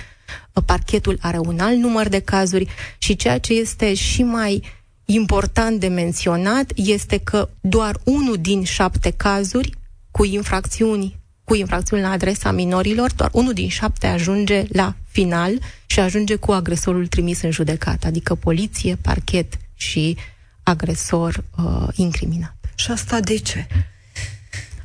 parchetul 0.65 1.17
are 1.21 1.37
un 1.37 1.59
alt 1.59 1.77
număr 1.77 2.07
de 2.07 2.19
cazuri 2.19 2.67
și 2.97 3.15
ceea 3.15 3.37
ce 3.37 3.53
este 3.53 3.93
și 3.93 4.23
mai 4.23 4.63
important 5.05 5.79
de 5.79 5.87
menționat 5.87 6.71
este 6.75 7.17
că 7.17 7.49
doar 7.61 7.99
unul 8.03 8.37
din 8.39 8.63
șapte 8.63 9.09
cazuri 9.17 9.75
cu 10.11 10.25
infracțiuni 10.25 11.21
cu 11.43 11.55
infracțiuni 11.55 12.01
la 12.01 12.11
adresa 12.11 12.51
minorilor, 12.51 13.11
doar 13.11 13.29
unul 13.33 13.53
din 13.53 13.69
șapte 13.69 14.07
ajunge 14.07 14.65
la 14.71 14.95
final 15.09 15.59
și 15.85 15.99
ajunge 15.99 16.35
cu 16.35 16.51
agresorul 16.51 17.07
trimis 17.07 17.41
în 17.41 17.51
judecată, 17.51 18.07
adică 18.07 18.35
poliție, 18.35 18.97
parchet 19.01 19.57
și 19.73 20.17
agresor 20.63 21.43
uh, 21.57 21.87
incriminat. 21.93 22.55
Și 22.75 22.91
asta 22.91 23.19
de 23.19 23.37
ce? 23.37 23.67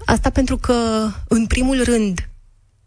Asta 0.05 0.31
pentru 0.31 0.57
că, 0.57 1.09
în 1.29 1.47
primul 1.47 1.85
rând, 1.85 2.29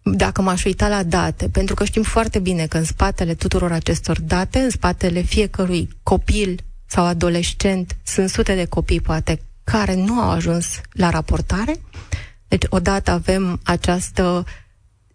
dacă 0.04 0.42
m-aș 0.42 0.64
uita 0.64 0.88
la 0.88 1.04
date, 1.04 1.50
pentru 1.50 1.76
că 1.76 1.86
știm 1.86 2.04
foarte 2.04 2.40
bine 2.40 2.68
că 2.68 2.78
în 2.78 2.84
spatele 2.84 3.34
tuturor 3.34 3.72
acestor 3.72 4.22
date, 4.22 4.60
în 4.60 4.70
spatele 4.70 5.22
fiecărui 5.22 5.90
copil 6.04 6.64
sau 6.86 7.06
adolescent, 7.06 7.98
sunt 8.04 8.30
sute 8.30 8.56
de 8.56 8.66
copii, 8.66 9.02
poate, 9.02 9.42
care 9.64 9.96
nu 9.96 10.20
au 10.20 10.30
ajuns 10.30 10.82
la 10.92 11.10
raportare. 11.10 11.76
Deci, 12.48 12.64
odată 12.70 13.12
avem 13.12 13.60
această 13.64 14.46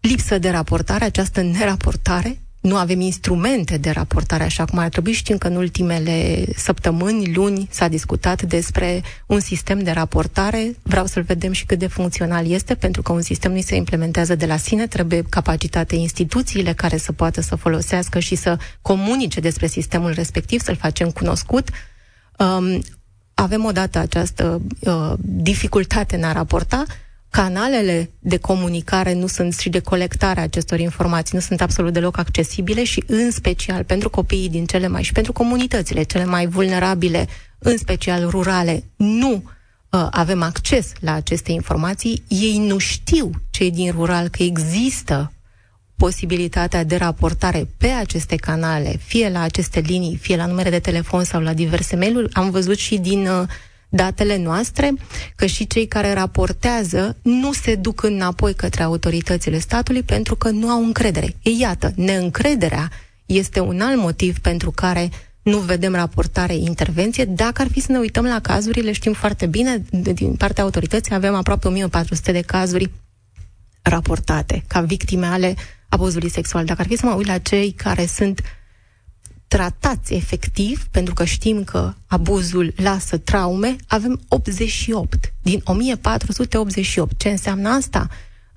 lipsă 0.01 0.39
de 0.39 0.51
raportare, 0.51 1.05
această 1.05 1.43
neraportare, 1.43 2.41
nu 2.67 2.77
avem 2.77 3.01
instrumente 3.01 3.77
de 3.77 3.91
raportare 3.91 4.45
așa 4.45 4.65
cum 4.65 4.79
ar 4.79 4.89
trebui. 4.89 5.13
Știm 5.13 5.39
că 5.39 5.47
în 5.47 5.57
ultimele 5.57 6.45
săptămâni, 6.57 7.35
luni, 7.35 7.69
s-a 7.71 7.89
discutat 7.89 8.43
despre 8.43 9.03
un 9.27 9.41
sistem 9.41 9.79
de 9.79 9.91
raportare. 9.91 10.77
Vreau 10.83 11.07
să-l 11.07 11.23
vedem 11.23 11.53
și 11.53 11.67
cât 11.67 11.79
de 11.79 11.87
funcțional 11.87 12.51
este, 12.51 12.75
pentru 12.75 13.03
că 13.03 13.13
un 13.13 13.23
sistem 13.23 13.53
nu 13.53 13.61
se 13.61 13.77
implementează 13.77 14.35
de 14.35 14.47
la 14.47 14.57
sine, 14.57 14.87
trebuie 14.87 15.23
capacitate 15.29 15.95
instituțiile 15.97 16.73
care 16.73 16.97
să 16.97 17.13
poată 17.13 17.41
să 17.41 17.57
folosească 17.57 18.19
și 18.19 18.35
să 18.35 18.59
comunice 18.83 19.41
despre 19.41 19.67
sistemul 19.67 20.13
respectiv, 20.13 20.61
să-l 20.61 20.77
facem 20.77 21.11
cunoscut. 21.11 21.69
Um, 22.39 22.83
avem 23.35 23.65
odată 23.65 23.99
această 23.99 24.61
uh, 24.81 25.13
dificultate 25.19 26.17
în 26.17 26.23
a 26.23 26.33
raporta, 26.33 26.85
canalele 27.31 28.11
de 28.19 28.37
comunicare 28.37 29.13
nu 29.15 29.27
sunt 29.27 29.59
și 29.59 29.69
de 29.69 29.81
colectare 29.81 30.41
a 30.41 30.43
acestor 30.43 30.79
informații 30.79 31.37
nu 31.37 31.41
sunt 31.41 31.61
absolut 31.61 31.93
deloc 31.93 32.19
accesibile 32.19 32.85
și 32.85 33.05
în 33.07 33.31
special 33.31 33.85
pentru 33.85 34.11
copiii 34.11 34.49
din 34.49 34.67
cele 34.67 34.89
mai 34.89 35.03
și 35.03 35.13
pentru 35.13 35.33
comunitățile 35.33 36.03
cele 36.03 36.25
mai 36.25 36.47
vulnerabile, 36.47 37.27
în 37.59 37.77
special 37.77 38.29
rurale, 38.29 38.85
nu 38.97 39.33
uh, 39.91 40.07
avem 40.11 40.43
acces 40.43 40.93
la 41.01 41.13
aceste 41.13 41.53
informații, 41.53 42.23
ei 42.29 42.59
nu 42.59 42.79
știu, 42.79 43.31
cei 43.51 43.71
din 43.71 43.91
rural, 43.91 44.29
că 44.29 44.43
există 44.43 45.33
posibilitatea 45.97 46.85
de 46.85 46.97
raportare 46.97 47.69
pe 47.77 47.87
aceste 47.87 48.37
canale, 48.37 48.99
fie 49.05 49.29
la 49.29 49.41
aceste 49.41 49.81
linii, 49.81 50.17
fie 50.17 50.37
la 50.37 50.47
numere 50.47 50.71
de 50.71 50.79
telefon 50.79 51.25
sau 51.25 51.41
la 51.41 51.53
diverse 51.55 51.97
mail-uri. 51.97 52.35
Am 52.35 52.51
văzut 52.51 52.77
și 52.79 52.99
din 52.99 53.27
uh, 53.27 53.49
datele 53.89 54.37
noastre, 54.37 54.93
că 55.37 55.47
și 55.47 55.67
cei 55.67 55.87
care 55.87 56.13
raportează 56.13 57.17
nu 57.23 57.53
se 57.53 57.75
duc 57.75 58.03
înapoi 58.03 58.55
către 58.55 58.83
autoritățile 58.83 59.59
statului 59.59 60.03
pentru 60.03 60.37
că 60.37 60.51
nu 60.51 60.69
au 60.69 60.85
încredere. 60.85 61.37
E 61.43 61.51
iată, 61.51 61.93
neîncrederea 61.97 62.91
este 63.27 63.61
un 63.61 63.81
alt 63.81 63.99
motiv 63.99 64.39
pentru 64.39 64.71
care 64.71 65.11
nu 65.43 65.59
vedem 65.59 65.95
raportare, 65.95 66.55
intervenție. 66.55 67.25
Dacă 67.25 67.63
ar 67.63 67.69
fi 67.71 67.81
să 67.81 67.93
ne 67.93 67.99
uităm 67.99 68.25
la 68.25 68.41
cazurile, 68.41 68.93
știm 68.93 69.13
foarte 69.13 69.47
bine, 69.47 69.85
din 69.91 70.35
partea 70.35 70.65
autorității 70.65 71.15
avem 71.15 71.35
aproape 71.35 71.69
1400 71.69 72.33
de 72.33 72.41
cazuri 72.41 72.91
raportate 73.83 74.65
ca 74.67 74.81
victime 74.81 75.27
ale 75.27 75.55
abuzului 75.89 76.31
sexual. 76.31 76.65
Dacă 76.65 76.81
ar 76.81 76.87
fi 76.87 76.97
să 76.97 77.07
mă 77.07 77.13
uit 77.13 77.27
la 77.27 77.39
cei 77.39 77.71
care 77.71 78.07
sunt 78.07 78.43
tratați 79.49 80.15
efectiv, 80.15 80.87
pentru 80.91 81.15
că 81.15 81.25
știm 81.25 81.65
că 81.65 81.93
abuzul 82.07 82.73
lasă 82.77 83.17
traume, 83.17 83.77
avem 83.87 84.21
88 84.29 85.33
din 85.43 85.61
1488. 85.65 87.19
Ce 87.19 87.29
înseamnă 87.29 87.69
asta? 87.69 88.09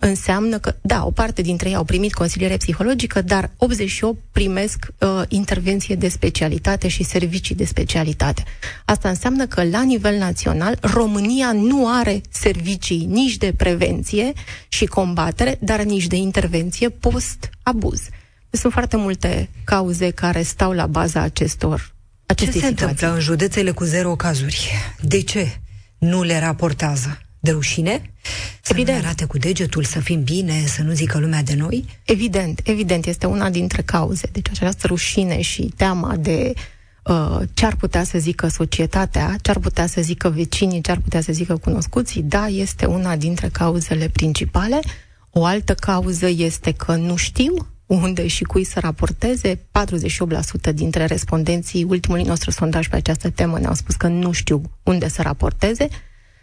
Înseamnă 0.01 0.59
că, 0.59 0.75
da, 0.81 1.05
o 1.05 1.11
parte 1.11 1.41
dintre 1.41 1.69
ei 1.69 1.75
au 1.75 1.83
primit 1.83 2.13
consiliere 2.13 2.57
psihologică, 2.57 3.21
dar 3.21 3.51
88 3.57 4.19
primesc 4.31 4.87
uh, 4.99 5.21
intervenție 5.27 5.95
de 5.95 6.07
specialitate 6.07 6.87
și 6.87 7.03
servicii 7.03 7.55
de 7.55 7.65
specialitate. 7.65 8.43
Asta 8.85 9.09
înseamnă 9.09 9.47
că, 9.47 9.63
la 9.63 9.83
nivel 9.83 10.17
național, 10.17 10.77
România 10.81 11.51
nu 11.51 11.87
are 11.87 12.21
servicii 12.29 13.05
nici 13.05 13.37
de 13.37 13.53
prevenție 13.57 14.33
și 14.67 14.85
combatere, 14.85 15.57
dar 15.61 15.81
nici 15.81 16.07
de 16.07 16.15
intervenție 16.15 16.89
post-abuz. 16.89 18.01
Sunt 18.49 18.73
foarte 18.73 18.97
multe 18.97 19.49
cauze 19.63 20.09
care 20.09 20.41
stau 20.41 20.71
la 20.71 20.87
baza 20.87 21.21
acestor 21.21 21.93
acestei 22.25 22.59
Ce 22.59 22.65
se 22.65 22.67
situații. 22.67 22.85
întâmplă 22.85 23.15
în 23.15 23.19
județele 23.21 23.71
cu 23.71 23.83
zero 23.83 24.15
cazuri? 24.15 24.69
De 25.01 25.21
ce 25.21 25.59
nu 25.97 26.23
le 26.23 26.39
raportează? 26.39 27.21
De 27.39 27.51
rușine? 27.51 28.01
Să 28.61 28.71
evident. 28.73 28.97
nu 28.97 29.03
arate 29.03 29.25
cu 29.25 29.37
degetul, 29.37 29.83
să 29.83 29.99
fim 29.99 30.23
bine, 30.23 30.63
să 30.65 30.81
nu 30.81 30.91
zică 30.91 31.17
lumea 31.17 31.43
de 31.43 31.55
noi? 31.55 31.85
Evident, 32.05 32.61
evident, 32.63 33.05
este 33.05 33.25
una 33.25 33.49
dintre 33.49 33.81
cauze. 33.81 34.29
Deci 34.31 34.49
această 34.51 34.87
rușine 34.87 35.41
și 35.41 35.61
teama 35.75 36.15
de 36.15 36.53
uh, 37.03 37.39
ce 37.53 37.65
ar 37.65 37.75
putea 37.75 38.03
să 38.03 38.17
zică 38.17 38.47
societatea, 38.47 39.35
ce 39.41 39.49
ar 39.49 39.59
putea 39.59 39.87
să 39.87 40.01
zică 40.01 40.29
vecinii, 40.29 40.81
ce 40.81 40.91
ar 40.91 40.99
putea 40.99 41.21
să 41.21 41.31
zică 41.31 41.57
cunoscuții, 41.57 42.21
da, 42.21 42.47
este 42.47 42.85
una 42.85 43.15
dintre 43.15 43.47
cauzele 43.47 44.09
principale. 44.09 44.79
O 45.29 45.45
altă 45.45 45.73
cauză 45.73 46.27
este 46.27 46.71
că 46.71 46.95
nu 46.95 47.15
știm 47.15 47.67
unde 47.89 48.27
și 48.27 48.43
cui 48.43 48.63
să 48.63 48.79
raporteze. 48.79 49.55
48% 49.55 50.73
dintre 50.73 51.05
respondenții 51.05 51.83
ultimului 51.83 52.23
nostru 52.23 52.51
sondaj 52.51 52.87
pe 52.87 52.95
această 52.95 53.29
temă 53.29 53.59
ne-au 53.59 53.73
spus 53.73 53.95
că 53.95 54.07
nu 54.07 54.31
știu 54.31 54.61
unde 54.83 55.07
să 55.07 55.21
raporteze 55.21 55.87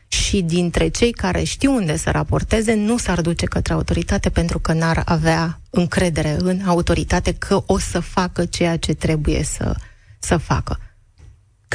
și 0.09 0.43
dintre 0.43 0.89
cei 0.89 1.13
care 1.13 1.43
știu 1.43 1.75
unde 1.75 1.97
să 1.97 2.11
raporteze 2.11 2.75
nu 2.75 2.97
s-ar 2.97 3.21
duce 3.21 3.47
către 3.47 3.73
autoritate 3.73 4.31
pentru 4.31 4.59
că 4.59 4.73
n-ar 4.73 5.03
avea 5.05 5.61
încredere 5.71 6.37
în 6.39 6.61
autoritate 6.67 7.33
că 7.33 7.63
o 7.67 7.79
să 7.79 8.01
facă 8.01 8.45
ceea 8.45 8.77
ce 8.77 8.95
trebuie 8.95 9.43
să, 9.43 9.75
să 10.19 10.37
facă. 10.37 10.81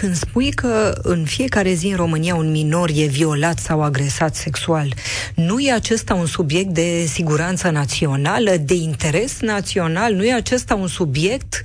Când 0.02 0.16
spui 0.16 0.52
că 0.52 1.00
în 1.02 1.24
fiecare 1.26 1.74
zi 1.74 1.88
în 1.88 1.96
România 1.96 2.36
un 2.36 2.52
minor 2.52 2.90
e 2.96 3.06
violat 3.06 3.60
sau 3.60 3.84
agresat 3.84 4.36
sexual, 4.36 4.94
nu 5.36 5.60
e 5.60 5.72
acesta 5.72 6.14
un 6.14 6.26
subiect 6.26 6.70
de 6.70 7.06
siguranță 7.06 7.70
națională, 7.70 8.52
de 8.66 8.74
interes 8.74 9.40
național? 9.40 10.14
Nu 10.14 10.24
e 10.24 10.34
acesta 10.34 10.76
un 10.76 10.88
subiect? 10.88 11.62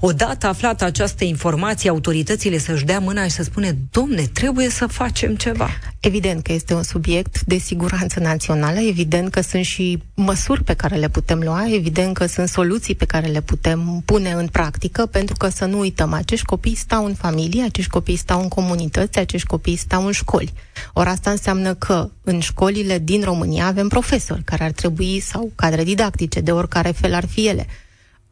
Odată 0.00 0.46
aflată 0.46 0.84
această 0.84 1.24
informație, 1.24 1.90
autoritățile 1.90 2.58
să-și 2.58 2.84
dea 2.84 2.98
mâna 2.98 3.24
și 3.24 3.30
să 3.30 3.42
spune, 3.42 3.76
domne, 3.90 4.22
trebuie 4.22 4.70
să 4.70 4.86
facem 4.86 5.34
ceva. 5.34 5.68
Evident 6.00 6.42
că 6.42 6.52
este 6.52 6.74
un 6.74 6.82
subiect 6.82 7.40
de 7.44 7.58
siguranță 7.58 8.20
națională, 8.20 8.78
evident 8.78 9.30
că 9.30 9.40
sunt 9.40 9.64
și 9.64 10.02
măsuri 10.14 10.64
pe 10.64 10.74
care 10.74 10.96
le 10.96 11.08
putem 11.08 11.38
lua, 11.38 11.64
evident 11.74 12.14
că 12.14 12.26
sunt 12.26 12.48
soluții 12.48 12.94
pe 12.94 13.04
care 13.04 13.26
le 13.26 13.40
putem 13.40 14.02
pune 14.04 14.30
în 14.32 14.46
practică, 14.46 15.06
pentru 15.06 15.34
că 15.38 15.48
să 15.48 15.64
nu 15.64 15.78
uităm, 15.78 16.12
acești 16.12 16.44
copii 16.44 16.74
stau 16.74 17.04
în 17.04 17.14
familie, 17.14 17.62
acești 17.72 17.90
copii 17.90 18.16
stau 18.16 18.40
în 18.40 18.48
comunități, 18.48 19.18
acești 19.18 19.46
copii 19.46 19.76
stau 19.76 20.06
în 20.06 20.12
școli. 20.12 20.52
Ori 20.92 21.08
asta 21.08 21.30
înseamnă 21.30 21.74
că 21.74 22.10
în 22.22 22.40
școlile 22.40 22.98
din 22.98 23.22
România 23.22 23.66
avem 23.66 23.88
profesori 23.88 24.42
care 24.44 24.64
ar 24.64 24.70
trebui, 24.70 25.20
sau 25.20 25.52
cadre 25.54 25.84
didactice, 25.84 26.40
de 26.40 26.52
oricare 26.52 26.90
fel 26.90 27.14
ar 27.14 27.26
fi 27.26 27.46
ele, 27.46 27.66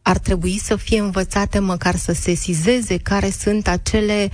ar 0.01 0.17
trebui 0.17 0.59
să 0.59 0.75
fie 0.75 0.99
învățate 0.99 1.59
măcar 1.59 1.95
să 1.95 2.13
sesizeze 2.13 2.97
care 2.97 3.29
sunt 3.29 3.67
acele, 3.67 4.29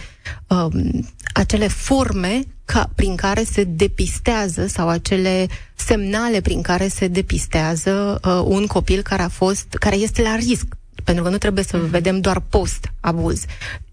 um, 0.48 1.08
acele 1.34 1.68
forme 1.68 2.44
ca, 2.66 2.90
prin 2.96 3.16
care 3.16 3.44
se 3.44 3.64
depistează 3.64 4.68
sau 4.68 4.90
acele 4.90 5.48
semnale 5.76 6.42
prin 6.42 6.62
care 6.62 6.88
se 6.88 7.08
depistează 7.08 8.20
uh, 8.24 8.42
un 8.46 8.66
copil 8.66 9.02
care 9.02 9.22
a 9.22 9.30
fost, 9.30 9.68
care 9.80 9.96
este 9.96 10.22
la 10.22 10.36
risc 10.36 10.66
pentru 11.04 11.24
că 11.24 11.30
nu 11.30 11.38
trebuie 11.38 11.64
să 11.64 11.78
mm-hmm. 11.78 11.90
vedem 11.90 12.20
doar 12.20 12.40
post-abuz. 12.40 13.42
Uh, 13.42 13.87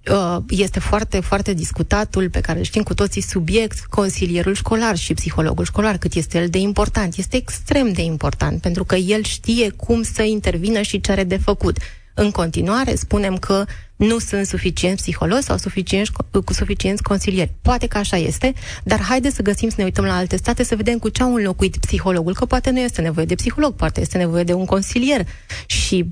este 0.49 0.81
foarte, 0.81 1.21
foarte 1.21 1.53
discutatul 1.53 2.31
pe 2.31 2.41
care 2.41 2.63
știm 2.63 2.83
cu 2.83 2.95
toții 2.95 3.23
subiect, 3.23 3.85
consilierul 3.85 4.55
școlar 4.55 4.97
și 4.97 5.15
psihologul 5.15 5.65
școlar, 5.65 5.99
cât 5.99 6.15
este 6.15 6.39
el 6.39 6.49
de 6.49 6.59
important. 6.59 7.17
Este 7.17 7.37
extrem 7.37 7.93
de 7.93 8.03
important, 8.03 8.61
pentru 8.61 8.85
că 8.85 8.95
el 8.95 9.23
știe 9.23 9.71
cum 9.71 10.03
să 10.03 10.23
intervină 10.23 10.83
și 10.83 11.01
ce 11.01 11.13
are 11.13 11.25
de 11.25 11.37
făcut. 11.37 11.79
În 12.15 12.31
continuare, 12.31 12.95
spunem 12.95 13.37
că 13.37 13.65
nu 13.97 14.19
sunt 14.19 14.47
suficienți 14.47 15.03
psihologi 15.03 15.43
sau 15.43 15.57
suficienți, 15.57 16.13
cu 16.45 16.53
suficienți 16.53 17.03
consilieri. 17.03 17.53
Poate 17.63 17.87
că 17.87 17.99
așa 17.99 18.17
este, 18.17 18.53
dar 18.85 19.01
haideți 19.01 19.35
să 19.35 19.43
găsim 19.43 19.69
să 19.69 19.75
ne 19.79 19.85
uităm 19.85 20.05
la 20.05 20.17
alte 20.17 20.37
state 20.37 20.63
să 20.63 20.77
vedem 20.77 20.99
cu 20.99 21.09
ce 21.09 21.23
au 21.23 21.35
înlocuit 21.35 21.77
psihologul, 21.77 22.35
că 22.35 22.45
poate 22.45 22.71
nu 22.71 22.81
este 22.81 23.01
nevoie 23.01 23.27
de 23.27 23.35
psiholog, 23.35 23.75
poate 23.75 24.01
este 24.01 24.19
nevoie 24.19 24.45
de 24.45 24.53
un 24.53 24.65
consilier. 24.65 25.27
Și 25.67 26.05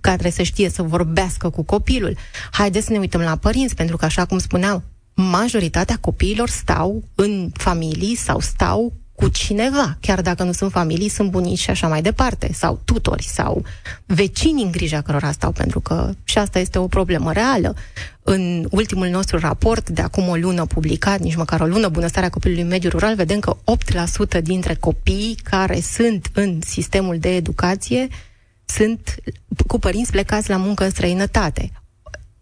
care 0.00 0.30
să 0.30 0.42
știe 0.42 0.68
să 0.68 0.82
vorbească 0.82 1.50
cu 1.50 1.62
copilul. 1.62 2.16
Haideți 2.50 2.86
să 2.86 2.92
ne 2.92 2.98
uităm 2.98 3.20
la 3.20 3.36
părinți, 3.36 3.74
pentru 3.74 3.96
că, 3.96 4.04
așa 4.04 4.24
cum 4.24 4.38
spuneam, 4.38 4.84
majoritatea 5.14 5.98
copiilor 6.00 6.48
stau 6.48 7.02
în 7.14 7.50
familii 7.54 8.16
sau 8.16 8.40
stau 8.40 8.92
cu 9.18 9.28
cineva, 9.28 9.96
chiar 10.00 10.20
dacă 10.20 10.42
nu 10.42 10.52
sunt 10.52 10.70
familii, 10.70 11.08
sunt 11.08 11.30
bunici 11.30 11.58
și 11.58 11.70
așa 11.70 11.88
mai 11.88 12.02
departe, 12.02 12.50
sau 12.52 12.80
tutori, 12.84 13.22
sau 13.22 13.62
vecini 14.06 14.62
în 14.62 14.70
grija 14.70 15.00
cărora 15.00 15.30
stau, 15.30 15.52
pentru 15.52 15.80
că 15.80 16.10
și 16.24 16.38
asta 16.38 16.58
este 16.58 16.78
o 16.78 16.86
problemă 16.86 17.32
reală. 17.32 17.74
În 18.22 18.66
ultimul 18.70 19.06
nostru 19.06 19.38
raport, 19.38 19.88
de 19.88 20.02
acum 20.02 20.28
o 20.28 20.34
lună 20.36 20.66
publicat, 20.66 21.20
nici 21.20 21.34
măcar 21.36 21.60
o 21.60 21.66
lună, 21.66 21.88
bunăstarea 21.88 22.28
copilului 22.28 22.62
în 22.62 22.68
mediul 22.68 22.92
rural, 22.92 23.14
vedem 23.14 23.38
că 23.38 23.56
8% 24.38 24.42
dintre 24.42 24.74
copii 24.74 25.36
care 25.42 25.80
sunt 25.80 26.30
în 26.32 26.60
sistemul 26.64 27.18
de 27.18 27.34
educație 27.34 28.08
sunt 28.68 29.14
cu 29.66 29.78
părinți 29.78 30.10
plecați 30.10 30.48
la 30.48 30.56
muncă 30.56 30.84
în 30.84 30.90
străinătate. 30.90 31.72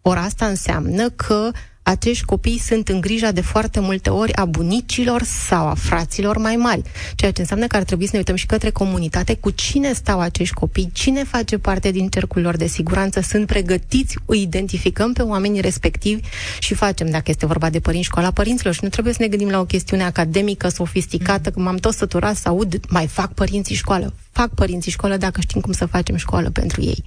Ori 0.03 0.19
asta 0.19 0.47
înseamnă 0.47 1.11
că 1.11 1.51
acești 1.89 2.25
copii 2.25 2.59
sunt 2.59 2.89
în 2.89 3.01
grija 3.01 3.33
de 3.33 3.41
foarte 3.41 3.81
multe 3.81 4.11
ori 4.11 4.35
a 4.35 4.45
bunicilor 4.45 5.23
sau 5.23 5.67
a 5.67 5.75
fraților 5.75 6.37
mai 6.39 6.57
mari. 6.57 6.83
Ceea 7.15 7.31
ce 7.31 7.41
înseamnă 7.41 7.67
că 7.67 7.77
ar 7.77 7.83
trebui 7.83 8.05
să 8.05 8.11
ne 8.13 8.19
uităm 8.19 8.35
și 8.35 8.47
către 8.47 8.71
comunitate 8.71 9.35
cu 9.35 9.51
cine 9.51 9.93
stau 9.93 10.21
acești 10.21 10.55
copii, 10.55 10.91
cine 10.93 11.25
face 11.25 11.59
parte 11.59 11.91
din 11.91 12.09
cercul 12.09 12.43
lor 12.43 12.57
de 12.57 12.67
siguranță, 12.67 13.21
sunt 13.21 13.47
pregătiți, 13.47 14.19
îi 14.25 14.43
identificăm 14.43 15.13
pe 15.13 15.23
oamenii 15.23 15.61
respectivi 15.61 16.21
și 16.59 16.75
facem, 16.75 17.11
dacă 17.11 17.25
este 17.27 17.47
vorba 17.47 17.71
de 17.71 17.81
părinți, 17.81 18.07
școala 18.07 18.31
părinților. 18.31 18.75
Și 18.75 18.81
nu 18.83 18.89
trebuie 18.89 19.13
să 19.13 19.23
ne 19.23 19.29
gândim 19.29 19.49
la 19.49 19.61
o 19.61 19.65
chestiune 19.65 20.03
academică, 20.03 20.69
sofisticată, 20.69 21.51
că 21.51 21.61
m-am 21.61 21.77
tot 21.77 21.95
săturat 21.95 22.37
să 22.37 22.49
aud, 22.49 22.81
mai 22.89 23.07
fac 23.07 23.33
părinții 23.33 23.75
școală. 23.75 24.15
Fac 24.31 24.55
părinții 24.55 24.91
școală 24.91 25.17
dacă 25.17 25.41
știm 25.41 25.61
cum 25.61 25.73
să 25.73 25.87
facem 25.87 26.17
școală 26.17 26.51
pentru 26.51 26.83
ei. 26.83 27.05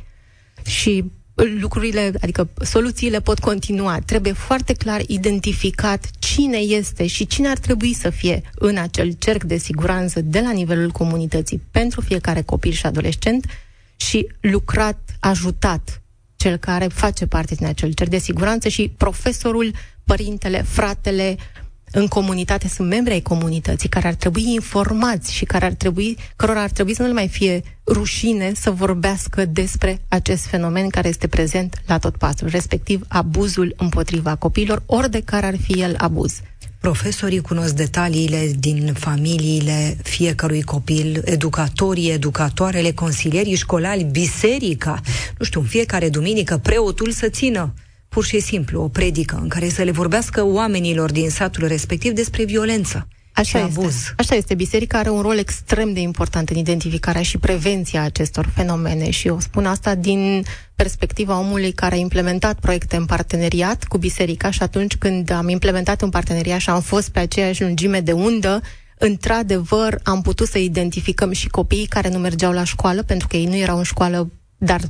Și 0.65 1.03
lucrurile, 1.59 2.11
adică 2.21 2.49
soluțiile 2.61 3.19
pot 3.19 3.39
continua. 3.39 3.99
Trebuie 4.05 4.33
foarte 4.33 4.73
clar 4.73 5.01
identificat 5.07 6.09
cine 6.19 6.57
este 6.57 7.07
și 7.07 7.27
cine 7.27 7.47
ar 7.47 7.57
trebui 7.57 7.93
să 7.93 8.09
fie 8.09 8.41
în 8.55 8.77
acel 8.77 9.11
cerc 9.11 9.43
de 9.43 9.57
siguranță 9.57 10.21
de 10.21 10.39
la 10.39 10.51
nivelul 10.51 10.89
comunității 10.89 11.61
pentru 11.71 12.01
fiecare 12.01 12.41
copil 12.41 12.71
și 12.71 12.85
adolescent 12.85 13.45
și 13.95 14.27
lucrat, 14.39 14.99
ajutat 15.19 16.01
cel 16.35 16.57
care 16.57 16.87
face 16.87 17.25
parte 17.27 17.55
din 17.55 17.65
acel 17.65 17.91
cerc 17.91 18.09
de 18.09 18.17
siguranță 18.17 18.67
și 18.67 18.91
profesorul, 18.97 19.73
părintele, 20.03 20.61
fratele, 20.61 21.37
în 21.91 22.07
comunitate 22.07 22.67
sunt 22.67 22.87
membri 22.87 23.13
ai 23.13 23.21
comunității 23.21 23.89
care 23.89 24.07
ar 24.07 24.13
trebui 24.13 24.53
informați 24.53 25.33
și 25.33 25.45
care 25.45 25.65
ar 25.65 25.73
trebui, 25.73 26.17
cărora 26.35 26.61
ar 26.61 26.69
trebui 26.69 26.95
să 26.95 27.01
nu 27.01 27.07
le 27.07 27.13
mai 27.13 27.27
fie 27.27 27.61
rușine 27.87 28.51
să 28.55 28.71
vorbească 28.71 29.45
despre 29.45 30.01
acest 30.07 30.45
fenomen 30.45 30.89
care 30.89 31.07
este 31.07 31.27
prezent 31.27 31.81
la 31.85 31.97
tot 31.97 32.17
pasul, 32.17 32.47
respectiv 32.47 33.05
abuzul 33.07 33.73
împotriva 33.77 34.35
copiilor, 34.35 34.83
ori 34.85 35.11
de 35.11 35.21
care 35.25 35.45
ar 35.45 35.57
fi 35.57 35.71
el 35.71 35.95
abuz. 35.97 36.41
Profesorii 36.79 37.41
cunosc 37.41 37.73
detaliile 37.73 38.51
din 38.59 38.93
familiile 38.93 39.97
fiecărui 40.03 40.61
copil, 40.61 41.21
educatorii, 41.25 42.11
educatoarele, 42.11 42.91
consilierii 42.91 43.55
școlari, 43.55 44.03
biserica, 44.03 45.01
nu 45.37 45.45
știu, 45.45 45.59
în 45.59 45.65
fiecare 45.65 46.09
duminică 46.09 46.57
preotul 46.57 47.11
să 47.11 47.29
țină 47.29 47.73
pur 48.09 48.25
și 48.25 48.39
simplu 48.39 48.81
o 48.81 48.87
predică 48.87 49.39
în 49.41 49.47
care 49.47 49.69
să 49.69 49.83
le 49.83 49.91
vorbească 49.91 50.45
oamenilor 50.45 51.11
din 51.11 51.29
satul 51.29 51.67
respectiv 51.67 52.11
despre 52.11 52.43
violență. 52.43 53.07
Așa 53.33 53.59
și 53.59 53.65
este. 53.65 53.79
abuz. 53.79 53.95
Așa 54.17 54.35
este. 54.35 54.55
Biserica 54.55 54.97
are 54.97 55.09
un 55.09 55.21
rol 55.21 55.37
extrem 55.37 55.93
de 55.93 55.99
important 55.99 56.49
în 56.49 56.57
identificarea 56.57 57.21
și 57.21 57.37
prevenția 57.37 58.03
acestor 58.03 58.51
fenomene 58.53 59.09
și 59.09 59.27
eu 59.27 59.39
spun 59.39 59.65
asta 59.65 59.95
din 59.95 60.43
perspectiva 60.75 61.39
omului 61.39 61.71
care 61.71 61.95
a 61.95 61.97
implementat 61.97 62.59
proiecte 62.59 62.95
în 62.95 63.05
parteneriat 63.05 63.83
cu 63.83 63.97
biserica 63.97 64.51
și 64.51 64.63
atunci 64.63 64.97
când 64.97 65.31
am 65.31 65.49
implementat 65.49 66.01
un 66.01 66.09
parteneriat 66.09 66.59
și 66.59 66.69
am 66.69 66.81
fost 66.81 67.09
pe 67.09 67.19
aceeași 67.19 67.61
lungime 67.61 67.99
de 67.99 68.11
undă, 68.11 68.61
într-adevăr 68.97 69.99
am 70.03 70.21
putut 70.21 70.47
să 70.47 70.57
identificăm 70.57 71.31
și 71.31 71.47
copiii 71.47 71.85
care 71.85 72.09
nu 72.09 72.17
mergeau 72.17 72.51
la 72.51 72.63
școală, 72.63 73.03
pentru 73.03 73.27
că 73.27 73.37
ei 73.37 73.45
nu 73.45 73.55
erau 73.55 73.77
în 73.77 73.83
școală, 73.83 74.31
dar 74.57 74.81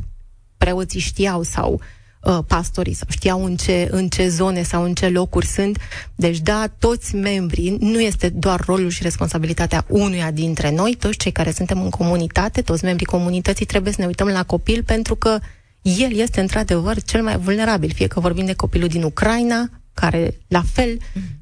preoții 0.58 1.00
știau 1.00 1.44
sau 1.44 1.74
uh, 1.74 1.80
uh, 2.22 2.40
pastorii 2.48 2.94
sau 2.94 3.08
știau 3.10 3.46
în 3.46 3.56
ce, 3.56 3.88
în 3.92 4.08
ce 4.08 4.28
zone 4.28 4.64
sau 4.64 4.84
în 4.84 4.94
ce 4.94 5.10
locuri 5.10 5.46
sunt. 5.46 5.80
Deci, 6.16 6.40
da, 6.40 6.66
toți 6.80 7.16
membrii, 7.16 7.78
nu 7.80 8.00
este 8.02 8.30
doar 8.30 8.64
rolul 8.66 8.90
și 8.90 9.04
responsabilitatea 9.04 9.86
unuia 9.88 10.32
dintre 10.32 10.72
noi, 10.72 10.96
toți 11.00 11.18
cei 11.18 11.32
care 11.32 11.52
suntem 11.52 11.82
în 11.82 11.90
comunitate, 11.90 12.62
toți 12.62 12.84
membrii 12.84 13.06
comunității, 13.06 13.66
trebuie 13.66 13.94
să 13.94 14.02
ne 14.02 14.08
uităm 14.08 14.28
la 14.28 14.44
copil 14.44 14.84
pentru 14.84 15.16
că 15.16 15.40
el 15.82 16.14
este 16.14 16.40
într-adevăr 16.40 17.02
cel 17.02 17.24
mai 17.24 17.38
vulnerabil, 17.38 17.92
fie 17.94 18.08
că 18.08 18.20
vorbim 18.20 18.46
de 18.46 18.54
copilul 18.54 18.88
din 18.88 19.04
Ucraina, 19.04 19.70
care 19.94 20.38
la 20.48 20.64
fel 20.72 20.98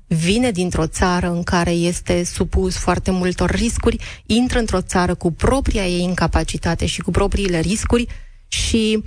vine 0.08 0.52
dintr-o 0.52 0.88
țară 0.88 1.30
în 1.30 1.44
care 1.44 1.72
este 1.72 2.24
supus 2.24 2.78
foarte 2.78 3.12
multor 3.12 3.50
riscuri, 3.50 3.98
intră 4.26 4.60
într-o 4.60 4.82
țară 4.82 5.16
cu 5.16 5.32
propria 5.32 5.88
ei 5.88 6.02
incapacitate 6.02 6.86
și 6.86 7.02
cu 7.02 7.12
propriile 7.12 7.60
riscuri 7.60 8.08
și 8.48 9.02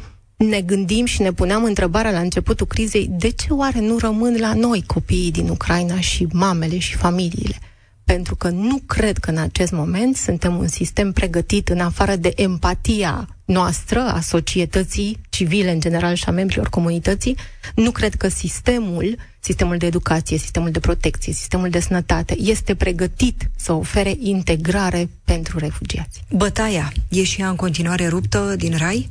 ne 0.49 0.61
gândim 0.61 1.05
și 1.05 1.23
ne 1.23 1.33
puneam 1.33 1.65
întrebarea 1.65 2.11
la 2.11 2.19
începutul 2.21 2.67
crizei, 2.67 3.07
de 3.11 3.31
ce 3.31 3.53
oare 3.53 3.81
nu 3.81 3.99
rămân 3.99 4.37
la 4.39 4.55
noi 4.55 4.85
copiii 4.87 5.31
din 5.31 5.49
Ucraina 5.49 6.01
și 6.01 6.27
mamele 6.33 6.79
și 6.79 6.97
familiile? 6.97 7.59
Pentru 8.05 8.37
că 8.37 8.49
nu 8.49 8.81
cred 8.87 9.19
că 9.19 9.31
în 9.31 9.37
acest 9.37 9.73
moment 9.73 10.17
suntem 10.17 10.57
un 10.57 10.69
sistem 10.69 11.13
pregătit 11.13 11.69
în 11.69 11.81
afară 11.81 12.17
de 12.17 12.33
empatia 12.37 13.29
noastră, 13.45 14.01
a 14.01 14.21
societății 14.21 15.19
civile 15.29 15.71
în 15.71 15.81
general 15.81 16.15
și 16.15 16.25
a 16.27 16.31
membrilor 16.31 16.69
comunității, 16.69 17.37
nu 17.75 17.91
cred 17.91 18.15
că 18.15 18.29
sistemul, 18.29 19.17
sistemul 19.41 19.77
de 19.77 19.87
educație, 19.87 20.39
sistemul 20.39 20.71
de 20.71 20.81
protecție, 20.81 21.33
sistemul 21.33 21.69
de 21.69 21.81
sănătate 21.81 22.37
este 22.39 22.75
pregătit 22.75 23.51
să 23.57 23.73
ofere 23.73 24.15
integrare 24.19 25.09
pentru 25.25 25.59
refugiați. 25.59 26.23
Bătaia 26.31 26.93
e 27.09 27.23
și 27.23 27.41
ea 27.41 27.49
în 27.49 27.57
continuare 27.57 28.09
ruptă 28.09 28.55
din 28.57 28.77
rai? 28.77 29.11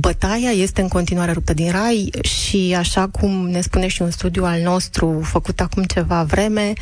Bătaia 0.00 0.50
este 0.50 0.80
în 0.80 0.88
continuare 0.88 1.32
ruptă 1.32 1.54
din 1.54 1.70
rai 1.70 2.10
și 2.20 2.74
așa 2.78 3.08
cum 3.08 3.48
ne 3.48 3.60
spune 3.60 3.86
și 3.86 4.02
un 4.02 4.10
studiu 4.10 4.44
al 4.44 4.60
nostru 4.60 5.20
făcut 5.24 5.60
acum 5.60 5.82
ceva 5.82 6.22
vreme, 6.22 6.72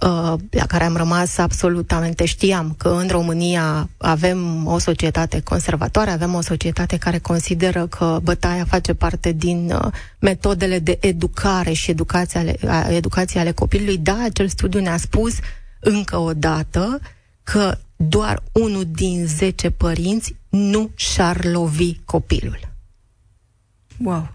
uh, 0.00 0.34
la 0.50 0.66
care 0.66 0.84
am 0.84 0.96
rămas 0.96 1.38
absolutamente 1.38 2.24
știam 2.24 2.74
că 2.78 2.88
în 2.88 3.08
România 3.08 3.88
avem 3.96 4.66
o 4.66 4.78
societate 4.78 5.40
conservatoare, 5.40 6.10
avem 6.10 6.34
o 6.34 6.40
societate 6.40 6.96
care 6.96 7.18
consideră 7.18 7.86
că 7.86 8.18
bătaia 8.22 8.64
face 8.64 8.94
parte 8.94 9.32
din 9.32 9.70
uh, 9.72 9.92
metodele 10.18 10.78
de 10.78 10.98
educare 11.00 11.72
și 11.72 11.90
educație 11.90 12.38
ale, 12.38 12.56
educație 12.94 13.40
ale 13.40 13.52
copilului. 13.52 13.98
Da, 13.98 14.18
acel 14.24 14.48
studiu 14.48 14.80
ne-a 14.80 14.96
spus 14.96 15.34
încă 15.80 16.16
o 16.16 16.32
dată 16.32 17.00
că 17.42 17.78
doar 17.96 18.42
unul 18.52 18.84
din 18.84 19.26
zece 19.26 19.70
părinți 19.70 20.34
nu 20.48 20.90
și-ar 20.94 21.44
lovi 21.44 21.94
copilul. 22.04 22.58
Wow! 24.02 24.34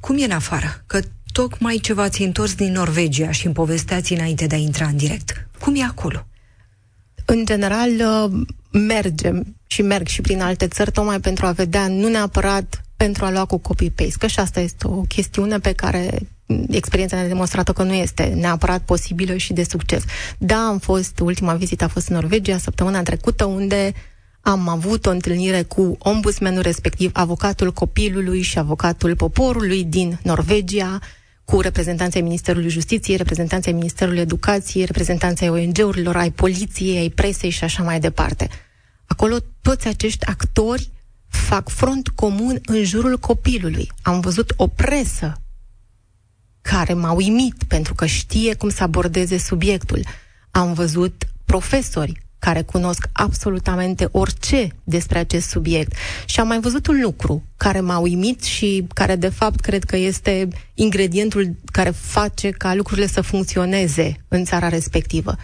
Cum 0.00 0.18
e 0.18 0.24
în 0.24 0.30
afară? 0.30 0.82
Că 0.86 1.00
tocmai 1.32 1.78
ce 1.82 1.92
v-ați 1.92 2.22
întors 2.22 2.54
din 2.54 2.72
Norvegia 2.72 3.30
și 3.30 3.46
îmi 3.46 3.54
povesteați 3.54 4.12
înainte 4.12 4.46
de 4.46 4.54
a 4.54 4.58
intra 4.58 4.86
în 4.86 4.96
direct. 4.96 5.48
Cum 5.60 5.74
e 5.74 5.82
acolo? 5.82 6.26
În 7.24 7.44
general, 7.44 7.90
uh, 7.90 8.46
mergem 8.70 9.56
și 9.66 9.82
merg 9.82 10.06
și 10.06 10.20
prin 10.20 10.40
alte 10.40 10.68
țări 10.68 10.90
tocmai 10.90 11.20
pentru 11.20 11.46
a 11.46 11.52
vedea, 11.52 11.88
nu 11.88 12.08
neapărat 12.08 12.84
pentru 12.96 13.24
a 13.24 13.30
lua 13.30 13.44
cu 13.44 13.58
copy-paste, 13.58 14.18
că 14.18 14.26
și 14.26 14.38
asta 14.38 14.60
este 14.60 14.86
o 14.86 15.00
chestiune 15.00 15.58
pe 15.58 15.72
care 15.72 16.28
experiența 16.70 17.16
ne-a 17.16 17.28
demonstrat 17.28 17.72
că 17.72 17.82
nu 17.82 17.92
este 17.92 18.24
neapărat 18.24 18.82
posibilă 18.82 19.36
și 19.36 19.52
de 19.52 19.62
succes. 19.62 20.02
Da, 20.38 20.56
am 20.56 20.78
fost, 20.78 21.18
ultima 21.20 21.54
vizită 21.54 21.84
a 21.84 21.88
fost 21.88 22.08
în 22.08 22.14
Norvegia 22.14 22.58
săptămâna 22.58 23.02
trecută, 23.02 23.44
unde 23.44 23.92
am 24.40 24.68
avut 24.68 25.06
o 25.06 25.10
întâlnire 25.10 25.62
cu 25.62 25.96
ombudsmanul 25.98 26.62
respectiv, 26.62 27.10
avocatul 27.12 27.72
copilului 27.72 28.42
și 28.42 28.58
avocatul 28.58 29.16
poporului 29.16 29.84
din 29.84 30.18
Norvegia, 30.22 30.98
cu 31.44 31.60
reprezentanții 31.60 32.20
Ministerului 32.20 32.68
Justiției, 32.68 33.16
reprezentanții 33.16 33.72
Ministerului 33.72 34.20
Educației, 34.20 34.84
reprezentanții 34.84 35.48
ONG-urilor, 35.48 36.16
ai 36.16 36.30
poliției, 36.30 36.98
ai 36.98 37.08
presei 37.08 37.50
și 37.50 37.64
așa 37.64 37.82
mai 37.82 38.00
departe. 38.00 38.48
Acolo 39.06 39.36
toți 39.62 39.88
acești 39.88 40.26
actori 40.26 40.90
fac 41.28 41.68
front 41.68 42.08
comun 42.08 42.60
în 42.64 42.84
jurul 42.84 43.18
copilului. 43.18 43.90
Am 44.02 44.20
văzut 44.20 44.52
o 44.56 44.66
presă 44.66 45.41
care 46.62 46.94
m-a 46.94 47.12
uimit 47.12 47.64
pentru 47.68 47.94
că 47.94 48.06
știe 48.06 48.54
cum 48.54 48.68
să 48.68 48.82
abordeze 48.82 49.38
subiectul. 49.38 50.00
Am 50.50 50.72
văzut 50.72 51.24
profesori 51.44 52.22
care 52.38 52.62
cunosc 52.62 53.08
absolutamente 53.12 54.08
orice 54.10 54.68
despre 54.84 55.18
acest 55.18 55.48
subiect. 55.48 55.92
Și 56.26 56.40
am 56.40 56.46
mai 56.46 56.60
văzut 56.60 56.86
un 56.86 57.00
lucru 57.02 57.42
care 57.56 57.80
m-a 57.80 57.98
uimit 57.98 58.42
și 58.42 58.86
care, 58.94 59.16
de 59.16 59.28
fapt, 59.28 59.60
cred 59.60 59.84
că 59.84 59.96
este 59.96 60.48
ingredientul 60.74 61.54
care 61.72 61.90
face 61.90 62.50
ca 62.50 62.74
lucrurile 62.74 63.06
să 63.06 63.20
funcționeze 63.20 64.24
în 64.28 64.44
țara 64.44 64.68
respectivă. 64.68 65.36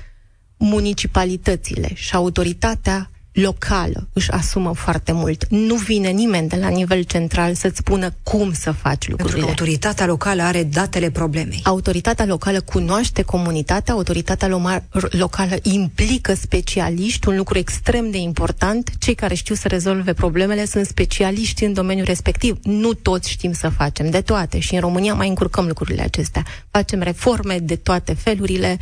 Municipalitățile 0.57 1.90
și 1.94 2.14
autoritatea 2.14 3.11
locală 3.32 4.08
își 4.12 4.30
asumă 4.30 4.74
foarte 4.74 5.12
mult. 5.12 5.46
Nu 5.48 5.74
vine 5.74 6.08
nimeni 6.08 6.48
de 6.48 6.56
la 6.56 6.68
nivel 6.68 7.02
central 7.02 7.54
să-ți 7.54 7.76
spună 7.76 8.14
cum 8.22 8.52
să 8.52 8.70
faci 8.72 9.08
lucrurile. 9.08 9.16
Pentru 9.16 9.40
că 9.40 9.46
autoritatea 9.46 10.06
locală 10.06 10.42
are 10.42 10.62
datele 10.62 11.10
problemei. 11.10 11.60
Autoritatea 11.64 12.24
locală 12.24 12.60
cunoaște 12.60 13.22
comunitatea, 13.22 13.94
autoritatea 13.94 14.48
lo- 14.48 15.08
locală 15.10 15.56
implică 15.62 16.34
specialiști, 16.34 17.28
un 17.28 17.36
lucru 17.36 17.58
extrem 17.58 18.10
de 18.10 18.18
important. 18.18 18.90
Cei 18.98 19.14
care 19.14 19.34
știu 19.34 19.54
să 19.54 19.68
rezolve 19.68 20.12
problemele 20.12 20.64
sunt 20.64 20.86
specialiști 20.86 21.64
în 21.64 21.72
domeniul 21.72 22.06
respectiv. 22.06 22.58
Nu 22.62 22.92
toți 22.92 23.30
știm 23.30 23.52
să 23.52 23.68
facem 23.68 24.10
de 24.10 24.20
toate 24.20 24.58
și 24.58 24.74
în 24.74 24.80
România 24.80 25.14
mai 25.14 25.28
încurcăm 25.28 25.66
lucrurile 25.66 26.02
acestea. 26.02 26.44
Facem 26.70 27.00
reforme 27.00 27.58
de 27.58 27.76
toate 27.76 28.14
felurile 28.14 28.78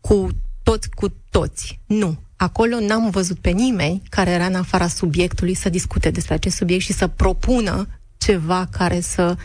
cu 0.00 0.28
toți 0.62 0.88
cu 0.90 1.14
toți. 1.30 1.80
Nu 1.86 2.18
acolo 2.42 2.80
n-am 2.80 3.10
văzut 3.10 3.38
pe 3.38 3.50
nimeni 3.50 4.02
care 4.08 4.30
era 4.30 4.44
în 4.44 4.54
afara 4.54 4.88
subiectului 4.88 5.54
să 5.54 5.68
discute 5.68 6.10
despre 6.10 6.34
acest 6.34 6.56
subiect 6.56 6.82
și 6.82 6.92
să 6.92 7.06
propună 7.06 7.88
ceva 8.18 8.68
care 8.70 9.00
să 9.00 9.36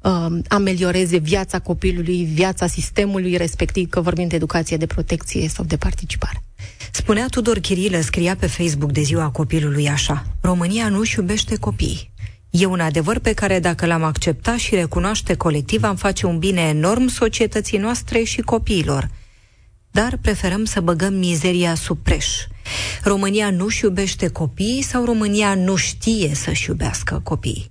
uh, 0.00 0.26
amelioreze 0.48 1.16
viața 1.16 1.58
copilului, 1.58 2.24
viața 2.24 2.66
sistemului 2.66 3.36
respectiv, 3.36 3.88
că 3.88 4.00
vorbim 4.00 4.28
de 4.28 4.36
educație, 4.36 4.76
de 4.76 4.86
protecție 4.86 5.48
sau 5.48 5.64
de 5.64 5.76
participare. 5.76 6.42
Spunea 6.92 7.26
Tudor 7.26 7.58
Chirilă, 7.58 8.00
scria 8.00 8.36
pe 8.36 8.46
Facebook 8.46 8.92
de 8.92 9.02
ziua 9.02 9.28
copilului 9.30 9.88
așa, 9.88 10.26
România 10.40 10.88
nu 10.88 10.98
își 10.98 11.18
iubește 11.18 11.56
copiii. 11.56 12.12
E 12.50 12.66
un 12.66 12.80
adevăr 12.80 13.18
pe 13.18 13.32
care 13.32 13.60
dacă 13.60 13.86
l-am 13.86 14.02
accepta 14.02 14.56
și 14.56 14.74
recunoaște 14.74 15.34
colectiv, 15.34 15.84
am 15.84 15.96
face 15.96 16.26
un 16.26 16.38
bine 16.38 16.60
enorm 16.60 17.06
societății 17.06 17.78
noastre 17.78 18.22
și 18.22 18.40
copiilor– 18.40 19.10
dar 19.94 20.18
preferăm 20.20 20.64
să 20.64 20.80
băgăm 20.80 21.14
mizeria 21.14 21.74
sub 21.74 21.98
preș. 22.02 22.26
România 23.02 23.50
nu-și 23.50 23.84
iubește 23.84 24.28
copiii 24.28 24.82
sau 24.82 25.04
România 25.04 25.54
nu 25.54 25.76
știe 25.76 26.34
să-și 26.34 26.68
iubească 26.68 27.20
copiii? 27.22 27.70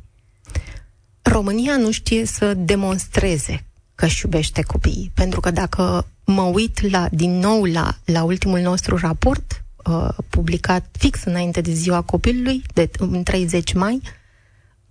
România 1.22 1.78
nu 1.78 1.92
știe 1.92 2.26
să 2.26 2.54
demonstreze 2.54 3.66
că 3.96 4.06
își 4.06 4.22
iubește 4.26 4.62
copiii. 4.62 5.12
Pentru 5.14 5.40
că 5.40 5.52
dacă 5.52 6.08
mă 6.26 6.42
uit 6.42 6.92
la, 6.92 7.08
din 7.12 7.40
nou 7.40 7.64
la, 7.64 7.98
la 8.06 8.24
ultimul 8.24 8.60
nostru 8.60 8.98
raport, 8.98 9.64
uh, 9.86 10.10
publicat 10.30 10.86
fix 10.92 11.24
înainte 11.24 11.62
de 11.62 11.74
ziua 11.74 12.02
copilului, 12.02 12.64
de, 12.74 12.90
în 12.98 13.24
30 13.24 13.74
mai, 13.74 13.94
uh, 14.04 14.10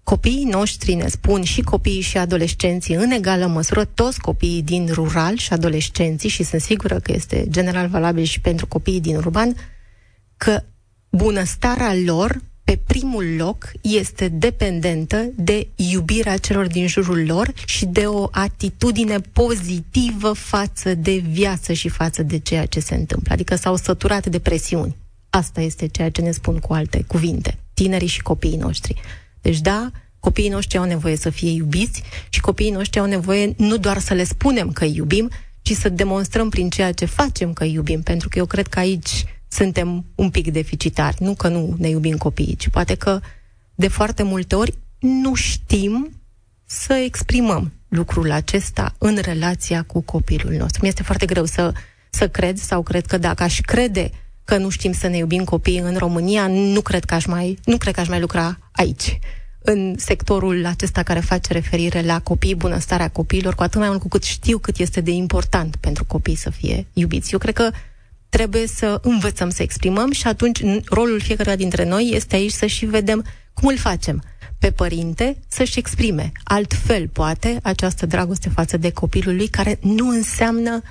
copiii 0.04 0.44
noștri 0.44 0.94
ne 0.94 1.08
spun 1.08 1.42
și 1.42 1.60
copiii 1.60 2.00
și 2.00 2.18
adolescenții 2.18 2.94
în 2.94 3.10
egală 3.10 3.46
măsură, 3.46 3.84
toți 3.84 4.20
copiii 4.20 4.62
din 4.62 4.88
rural 4.92 5.36
și 5.36 5.52
adolescenții, 5.52 6.28
și 6.28 6.42
sunt 6.42 6.60
sigură 6.60 6.98
că 6.98 7.12
este 7.12 7.46
general 7.48 7.88
valabil 7.88 8.24
și 8.24 8.40
pentru 8.40 8.66
copiii 8.66 9.00
din 9.00 9.16
urban, 9.16 9.54
că 10.36 10.62
bunăstarea 11.10 11.94
lor 12.04 12.40
pe 12.64 12.78
primul 12.86 13.34
loc 13.36 13.70
este 13.80 14.28
dependentă 14.28 15.30
de 15.34 15.66
iubirea 15.76 16.36
celor 16.36 16.66
din 16.66 16.86
jurul 16.86 17.26
lor 17.26 17.52
și 17.66 17.86
de 17.86 18.06
o 18.06 18.28
atitudine 18.30 19.20
pozitivă 19.20 20.32
față 20.32 20.94
de 20.94 21.16
viață 21.16 21.72
și 21.72 21.88
față 21.88 22.22
de 22.22 22.38
ceea 22.38 22.66
ce 22.66 22.80
se 22.80 22.94
întâmplă. 22.94 23.32
Adică 23.32 23.56
s-au 23.56 23.76
săturat 23.76 24.26
de 24.26 24.38
presiuni. 24.38 24.96
Asta 25.30 25.60
este 25.60 25.86
ceea 25.86 26.10
ce 26.10 26.20
ne 26.20 26.30
spun 26.30 26.58
cu 26.58 26.72
alte 26.72 27.04
cuvinte, 27.06 27.58
tinerii 27.74 28.08
și 28.08 28.22
copiii 28.22 28.56
noștri. 28.56 29.00
Deci 29.42 29.61
da, 29.61 29.90
copiii 30.20 30.48
noștri 30.48 30.78
au 30.78 30.85
nevoie 30.85 31.16
să 31.16 31.31
fie 31.31 31.50
iubiți 31.50 32.02
și 32.28 32.40
copiii 32.40 32.70
noștri 32.70 33.00
au 33.00 33.07
nevoie 33.07 33.55
nu 33.57 33.76
doar 33.76 33.98
să 33.98 34.14
le 34.14 34.24
spunem 34.24 34.72
că 34.72 34.85
îi 34.85 34.94
iubim, 34.94 35.31
ci 35.62 35.72
să 35.72 35.88
demonstrăm 35.88 36.48
prin 36.48 36.70
ceea 36.70 36.92
ce 36.92 37.05
facem 37.05 37.52
că 37.52 37.62
îi 37.62 37.72
iubim, 37.72 38.02
pentru 38.02 38.28
că 38.28 38.38
eu 38.38 38.46
cred 38.46 38.66
că 38.66 38.78
aici 38.78 39.24
suntem 39.48 40.05
un 40.14 40.31
pic 40.31 40.50
deficitari. 40.52 41.16
Nu 41.22 41.35
că 41.35 41.48
nu 41.48 41.74
ne 41.78 41.88
iubim 41.88 42.16
copiii, 42.16 42.57
ci 42.57 42.68
poate 42.68 42.94
că 42.94 43.20
de 43.74 43.88
foarte 43.88 44.22
multe 44.22 44.55
ori 44.55 44.74
nu 44.98 45.35
știm 45.35 46.20
să 46.64 46.92
exprimăm 46.92 47.72
lucrul 47.88 48.31
acesta 48.31 48.94
în 48.98 49.18
relația 49.22 49.83
cu 49.83 50.00
copilul 50.00 50.52
nostru. 50.52 50.78
Mi 50.83 50.88
este 50.88 51.02
foarte 51.02 51.26
greu 51.26 51.44
să, 51.44 51.72
să 52.11 52.28
cred 52.28 52.59
sau 52.59 52.83
cred 52.83 53.07
că 53.07 53.18
dacă 53.18 53.42
aș 53.42 53.61
crede 53.61 54.11
că 54.44 54.57
nu 54.57 54.68
știm 54.68 54.92
să 54.92 55.07
ne 55.07 55.16
iubim 55.16 55.44
copiii 55.44 55.78
în 55.78 55.96
România, 55.96 56.46
nu 56.46 56.81
cred 56.81 57.05
că 57.05 57.14
aș 57.14 57.24
mai, 57.24 57.59
nu 57.64 57.76
cred 57.76 57.94
că 57.94 58.00
aș 58.00 58.09
mai 58.09 58.20
lucra 58.20 58.59
aici. 58.72 59.18
În 59.64 59.94
sectorul 59.98 60.66
acesta 60.66 61.02
care 61.02 61.20
face 61.20 61.52
referire 61.52 62.02
la 62.02 62.20
copii, 62.20 62.55
bunăstarea 62.55 63.09
copiilor, 63.09 63.55
cu 63.55 63.62
atât 63.62 63.81
mai 63.81 63.88
mult 63.88 64.00
cu 64.00 64.09
cât 64.09 64.22
știu 64.22 64.59
cât 64.59 64.78
este 64.78 65.00
de 65.00 65.11
important 65.11 65.76
pentru 65.76 66.05
copii 66.05 66.35
să 66.35 66.50
fie 66.50 66.87
iubiți. 66.92 67.33
Eu 67.33 67.38
cred 67.38 67.55
că 67.55 67.70
trebuie 68.28 68.66
să 68.66 68.98
învățăm 69.02 69.50
să 69.50 69.62
exprimăm 69.62 70.11
și 70.11 70.26
atunci 70.26 70.61
rolul 70.88 71.20
fiecăruia 71.20 71.57
dintre 71.57 71.85
noi 71.85 72.11
este 72.14 72.37
aici 72.37 72.52
să 72.52 72.66
și 72.66 72.87
vedem 72.87 73.24
cum 73.55 73.68
îl 73.68 73.76
facem. 73.76 74.22
Pe 74.59 74.70
părinte 74.70 75.37
să-și 75.48 75.78
exprime. 75.78 76.33
Altfel, 76.44 77.09
poate, 77.09 77.59
această 77.62 78.07
dragoste 78.07 78.48
față 78.48 78.76
de 78.76 78.90
copilul 78.90 79.37
lui, 79.37 79.48
care 79.48 79.78
nu 79.81 80.09
înseamnă 80.09 80.83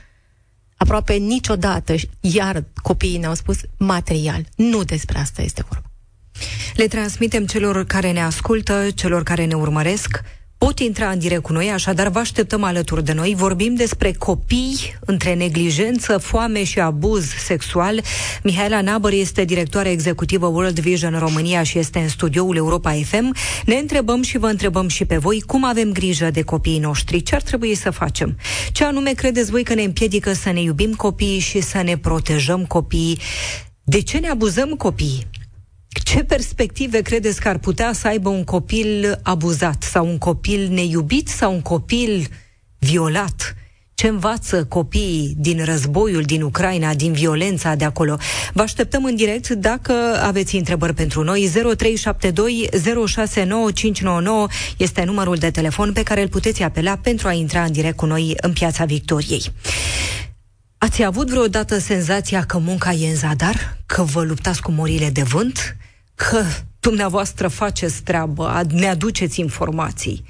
aproape 0.82 1.14
niciodată, 1.14 1.96
iar 2.20 2.64
copiii 2.82 3.18
ne-au 3.18 3.34
spus, 3.34 3.58
material. 3.78 4.46
Nu 4.56 4.84
despre 4.84 5.18
asta 5.18 5.42
este 5.42 5.64
vorba. 5.70 5.86
Le 6.76 6.88
transmitem 6.88 7.46
celor 7.46 7.86
care 7.86 8.12
ne 8.12 8.22
ascultă, 8.22 8.88
celor 8.96 9.24
care 9.24 9.46
ne 9.46 9.54
urmăresc, 9.54 10.22
pot 10.66 10.80
intra 10.80 11.10
în 11.10 11.20
direct 11.20 11.42
cu 11.42 11.54
noi, 11.54 11.70
așadar 11.70 12.08
vă 12.08 12.20
așteptăm 12.20 12.64
alături 12.64 13.04
de 13.04 13.14
noi. 13.14 13.34
Vorbim 13.38 13.76
despre 13.76 14.12
copii 14.12 14.78
între 15.00 15.34
neglijență, 15.34 16.18
foame 16.18 16.64
și 16.64 16.80
abuz 16.80 17.26
sexual. 17.26 18.02
Mihaela 18.44 18.82
Nabăr 18.82 19.12
este 19.12 19.46
directoare 19.46 19.90
executivă 19.90 20.48
World 20.48 20.80
Vision 20.80 21.20
România 21.20 21.64
și 21.64 21.80
este 21.80 22.00
în 22.00 22.08
studioul 22.08 22.56
Europa 22.56 22.92
FM. 22.92 23.36
Ne 23.66 23.76
întrebăm 23.76 24.22
și 24.22 24.38
vă 24.38 24.48
întrebăm 24.48 24.88
și 24.88 25.06
pe 25.06 25.18
voi 25.18 25.42
cum 25.42 25.66
avem 25.66 25.92
grijă 25.92 26.30
de 26.32 26.42
copiii 26.42 26.80
noștri, 26.80 27.22
ce 27.22 27.36
ar 27.36 27.42
trebui 27.42 27.76
să 27.76 27.90
facem. 27.90 28.38
Ce 28.72 28.84
anume 28.84 29.12
credeți 29.12 29.52
voi 29.52 29.64
că 29.64 29.74
ne 29.74 29.84
împiedică 29.84 30.34
să 30.34 30.52
ne 30.52 30.62
iubim 30.62 30.94
copiii 30.94 31.40
și 31.40 31.62
să 31.62 31.82
ne 31.82 31.98
protejăm 31.98 32.66
copiii? 32.66 33.20
De 33.84 34.02
ce 34.02 34.18
ne 34.18 34.30
abuzăm 34.30 34.70
copiii? 34.70 35.28
Ce 35.92 36.24
perspective 36.24 37.02
credeți 37.02 37.42
că 37.42 37.48
ar 37.48 37.58
putea 37.58 37.94
să 37.94 38.08
aibă 38.08 38.30
un 38.30 38.44
copil 38.44 39.20
abuzat 39.24 39.84
sau 39.84 40.08
un 40.08 40.18
copil 40.18 40.68
neiubit 40.70 41.28
sau 41.28 41.54
un 41.54 41.62
copil 41.62 42.28
violat? 42.80 43.56
Ce 43.94 44.08
învață 44.08 44.66
copiii 44.66 45.34
din 45.38 45.66
războiul 45.66 46.22
din 46.22 46.42
Ucraina, 46.42 46.94
din 46.94 47.12
violența 47.12 47.76
de 47.76 47.86
acolo? 47.86 48.18
Vă 48.54 48.62
așteptăm 48.62 49.04
în 49.04 49.16
direct 49.16 49.50
dacă 49.50 49.94
aveți 50.24 50.56
întrebări 50.56 50.94
pentru 50.94 51.24
noi. 51.24 51.50
0372 51.54 52.70
069599 53.08 54.48
este 54.78 55.04
numărul 55.04 55.36
de 55.36 55.52
telefon 55.52 55.94
pe 55.94 56.04
care 56.04 56.22
îl 56.22 56.28
puteți 56.28 56.64
apela 56.64 56.98
pentru 56.98 57.28
a 57.28 57.34
intra 57.34 57.64
în 57.64 57.72
direct 57.72 57.96
cu 57.96 58.06
noi 58.06 58.34
în 58.42 58.54
Piața 58.54 58.86
Victoriei. 58.86 59.44
Ați 60.84 61.04
avut 61.04 61.30
vreodată 61.30 61.78
senzația 61.78 62.46
că 62.46 62.58
munca 62.58 62.92
e 62.92 63.10
în 63.10 63.16
zadar? 63.16 63.78
Că 63.86 64.04
vă 64.04 64.24
luptați 64.24 64.62
cu 64.62 64.72
morile 64.72 65.10
de 65.10 65.22
vânt? 65.22 65.78
Că 66.16 66.44
dumneavoastră 66.80 67.48
faceți 67.48 68.02
treabă, 68.02 68.62
ne 68.70 68.88
aduceți 68.88 69.40
informații 69.40 70.24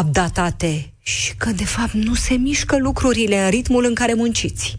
updatate 0.00 0.92
și 1.02 1.34
că, 1.36 1.50
de 1.50 1.64
fapt, 1.64 1.92
nu 1.92 2.14
se 2.14 2.34
mișcă 2.34 2.78
lucrurile 2.78 3.44
în 3.44 3.50
ritmul 3.50 3.84
în 3.84 3.94
care 3.94 4.14
munciți? 4.14 4.78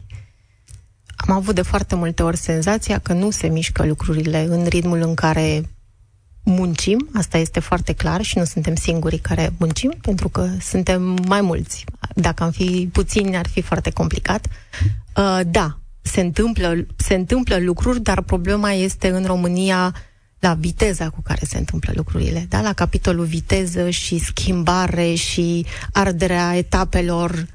Am 1.16 1.36
avut 1.36 1.56
de 1.56 1.62
foarte 1.62 1.96
multe 1.96 2.24
ori 2.24 2.38
senzația 2.38 3.00
că 3.00 3.14
nu 3.14 3.30
se 3.30 3.48
mișcă 3.48 3.86
lucrurile 3.86 4.46
în 4.50 4.66
ritmul 4.66 5.02
în 5.02 5.14
care 5.14 5.70
muncim, 6.48 7.10
asta 7.14 7.38
este 7.38 7.60
foarte 7.60 7.94
clar 7.94 8.22
și 8.22 8.38
nu 8.38 8.44
suntem 8.44 8.76
singurii 8.76 9.20
care 9.20 9.54
muncim, 9.58 9.94
pentru 10.02 10.30
că 10.30 10.50
suntem 10.62 11.18
mai 11.28 11.42
mulți. 11.42 11.86
Dacă 12.16 12.44
am 12.44 12.52
fi 12.52 12.90
puțini, 12.92 13.38
ar 13.38 13.48
fi 13.48 13.62
foarte 13.62 13.90
complicat. 13.92 14.48
Uh, 15.16 15.40
da, 15.48 15.78
se 16.02 16.22
întâmplă, 16.22 16.86
se 16.96 17.16
întâmplă 17.16 17.58
lucruri, 17.60 18.02
dar 18.02 18.22
problema 18.22 18.72
este 18.72 19.10
în 19.10 19.26
România 19.26 19.96
la 20.40 20.54
viteza 20.54 21.10
cu 21.10 21.22
care 21.22 21.46
se 21.46 21.58
întâmplă 21.58 21.92
lucrurile, 21.96 22.46
da? 22.50 22.62
la 22.62 22.74
capitolul 22.74 23.26
viteză 23.26 23.90
și 23.90 24.18
schimbare 24.18 25.14
și 25.14 25.66
arderea 25.92 26.58
etapelor, 26.58 27.48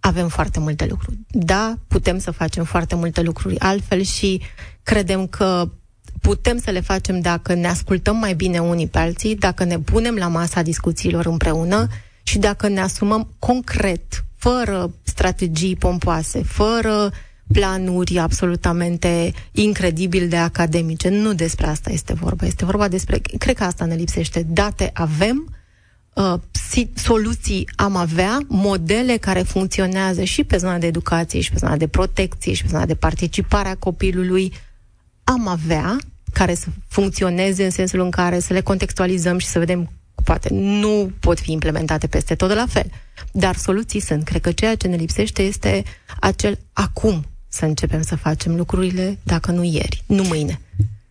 avem 0.00 0.28
foarte 0.28 0.60
multe 0.60 0.86
lucruri. 0.86 1.18
Da, 1.28 1.74
putem 1.88 2.18
să 2.18 2.30
facem 2.30 2.64
foarte 2.64 2.94
multe 2.94 3.22
lucruri 3.22 3.58
altfel 3.58 4.02
și 4.02 4.40
credem 4.82 5.26
că 5.26 5.70
putem 6.20 6.58
să 6.58 6.70
le 6.70 6.80
facem 6.80 7.20
dacă 7.20 7.54
ne 7.54 7.66
ascultăm 7.66 8.16
mai 8.16 8.34
bine 8.34 8.58
unii 8.58 8.88
pe 8.88 8.98
alții, 8.98 9.36
dacă 9.36 9.64
ne 9.64 9.78
punem 9.78 10.14
la 10.14 10.28
masa 10.28 10.62
discuțiilor 10.62 11.26
împreună 11.26 11.88
și 12.22 12.38
dacă 12.38 12.68
ne 12.68 12.80
asumăm 12.80 13.28
concret, 13.38 14.24
fără 14.36 14.90
strategii 15.02 15.76
pompoase, 15.76 16.42
fără 16.42 17.12
planuri 17.52 18.18
absolutamente 18.18 19.32
incredibil 19.52 20.28
de 20.28 20.36
academice. 20.36 21.08
Nu 21.08 21.34
despre 21.34 21.66
asta 21.66 21.90
este 21.90 22.12
vorba. 22.12 22.46
Este 22.46 22.64
vorba 22.64 22.88
despre, 22.88 23.18
cred 23.38 23.56
că 23.56 23.64
asta 23.64 23.84
ne 23.84 23.94
lipsește. 23.94 24.46
Date 24.48 24.90
avem, 24.94 25.56
uh, 26.14 26.34
soluții 26.94 27.68
am 27.76 27.96
avea, 27.96 28.38
modele 28.48 29.16
care 29.16 29.42
funcționează 29.42 30.24
și 30.24 30.44
pe 30.44 30.56
zona 30.56 30.78
de 30.78 30.86
educație, 30.86 31.40
și 31.40 31.50
pe 31.50 31.58
zona 31.58 31.76
de 31.76 31.86
protecție, 31.86 32.52
și 32.52 32.62
pe 32.62 32.68
zona 32.70 32.86
de 32.86 32.94
participare 32.94 33.68
a 33.68 33.76
copilului, 33.76 34.52
am 35.24 35.48
avea, 35.48 35.96
care 36.32 36.54
să 36.54 36.66
funcționeze 36.88 37.64
în 37.64 37.70
sensul 37.70 38.00
în 38.00 38.10
care 38.10 38.38
să 38.38 38.52
le 38.52 38.60
contextualizăm 38.60 39.38
și 39.38 39.46
să 39.46 39.58
vedem 39.58 39.90
poate 40.24 40.48
nu 40.52 41.10
pot 41.20 41.40
fi 41.40 41.52
implementate 41.52 42.06
peste 42.06 42.34
tot 42.34 42.48
de 42.48 42.54
la 42.54 42.66
fel. 42.66 42.90
Dar 43.32 43.56
soluții 43.56 44.00
sunt. 44.00 44.24
Cred 44.24 44.40
că 44.40 44.52
ceea 44.52 44.74
ce 44.74 44.88
ne 44.88 44.96
lipsește 44.96 45.42
este 45.42 45.82
acel 46.20 46.58
acum 46.72 47.24
să 47.48 47.64
începem 47.64 48.02
să 48.02 48.16
facem 48.16 48.56
lucrurile, 48.56 49.18
dacă 49.22 49.50
nu 49.50 49.62
ieri, 49.62 50.02
nu 50.06 50.22
mâine. 50.22 50.60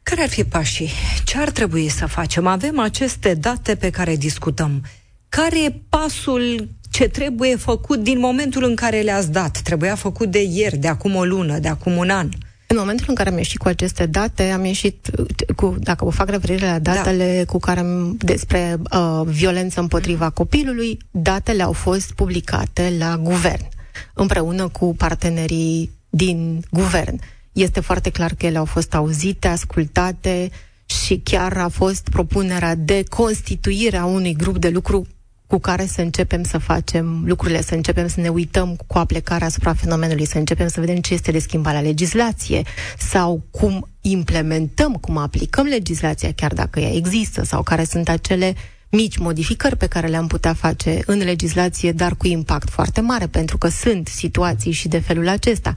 Care 0.03 0.21
ar 0.21 0.29
fi 0.29 0.43
pașii? 0.43 0.89
Ce 1.25 1.37
ar 1.37 1.49
trebui 1.49 1.89
să 1.89 2.05
facem? 2.05 2.47
Avem 2.47 2.79
aceste 2.79 3.33
date 3.33 3.75
pe 3.75 3.89
care 3.89 4.15
discutăm. 4.15 4.83
Care 5.29 5.63
e 5.63 5.81
pasul 5.89 6.69
ce 6.89 7.07
trebuie 7.07 7.55
făcut 7.55 7.99
din 8.03 8.19
momentul 8.19 8.63
în 8.63 8.75
care 8.75 9.01
le-ați 9.01 9.31
dat? 9.31 9.61
Trebuia 9.61 9.95
făcut 9.95 10.31
de 10.31 10.41
ieri, 10.41 10.77
de 10.77 10.87
acum 10.87 11.15
o 11.15 11.25
lună, 11.25 11.59
de 11.59 11.67
acum 11.67 11.97
un 11.97 12.09
an? 12.09 12.29
În 12.73 12.79
momentul 12.79 13.05
în 13.09 13.15
care 13.15 13.29
am 13.29 13.37
ieșit 13.37 13.57
cu 13.57 13.67
aceste 13.67 14.05
date, 14.05 14.49
am 14.49 14.65
ieșit 14.65 15.09
cu, 15.55 15.75
dacă 15.79 16.05
vă 16.05 16.11
fac 16.11 16.29
referire 16.29 16.65
la 16.65 16.79
da. 16.79 16.93
datele 16.93 17.37
da. 17.37 17.51
cu 17.51 17.59
care 17.59 17.79
am, 17.79 18.17
despre 18.17 18.77
uh, 18.91 19.21
violență 19.25 19.79
împotriva 19.79 20.29
copilului, 20.29 20.97
datele 21.11 21.63
au 21.63 21.71
fost 21.71 22.11
publicate 22.11 22.95
la 22.97 23.17
guvern, 23.17 23.67
împreună 24.13 24.67
cu 24.67 24.95
partenerii 24.95 25.91
din 26.09 26.63
guvern. 26.71 27.19
Este 27.51 27.79
foarte 27.79 28.09
clar 28.09 28.33
că 28.37 28.45
ele 28.45 28.57
au 28.57 28.65
fost 28.65 28.93
auzite, 28.93 29.47
ascultate 29.47 30.49
și 30.85 31.21
chiar 31.23 31.57
a 31.57 31.67
fost 31.67 32.07
propunerea 32.09 32.75
de 32.75 33.03
constituire 33.09 33.97
a 33.97 34.05
unui 34.05 34.33
grup 34.33 34.57
de 34.57 34.69
lucru 34.69 35.07
cu 35.53 35.59
care 35.59 35.85
să 35.85 36.01
începem 36.01 36.43
să 36.43 36.57
facem 36.57 37.23
lucrurile, 37.25 37.61
să 37.61 37.75
începem 37.75 38.07
să 38.07 38.19
ne 38.19 38.29
uităm 38.29 38.75
cu 38.87 38.97
aplicarea 38.97 39.47
asupra 39.47 39.73
fenomenului, 39.73 40.25
să 40.25 40.37
începem 40.37 40.67
să 40.67 40.79
vedem 40.79 40.95
ce 40.95 41.13
este 41.13 41.31
de 41.31 41.39
schimbat 41.39 41.73
la 41.73 41.81
legislație 41.81 42.61
sau 42.97 43.43
cum 43.51 43.89
implementăm, 44.01 44.93
cum 44.93 45.17
aplicăm 45.17 45.65
legislația, 45.65 46.31
chiar 46.35 46.53
dacă 46.53 46.79
ea 46.79 46.93
există, 46.93 47.43
sau 47.43 47.63
care 47.63 47.83
sunt 47.83 48.09
acele 48.09 48.55
mici 48.89 49.17
modificări 49.17 49.77
pe 49.77 49.87
care 49.87 50.07
le-am 50.07 50.27
putea 50.27 50.53
face 50.53 50.99
în 51.05 51.17
legislație, 51.17 51.91
dar 51.91 52.15
cu 52.15 52.27
impact 52.27 52.69
foarte 52.69 53.01
mare, 53.01 53.27
pentru 53.27 53.57
că 53.57 53.67
sunt 53.67 54.07
situații 54.07 54.71
și 54.71 54.87
de 54.87 54.99
felul 54.99 55.27
acesta. 55.27 55.73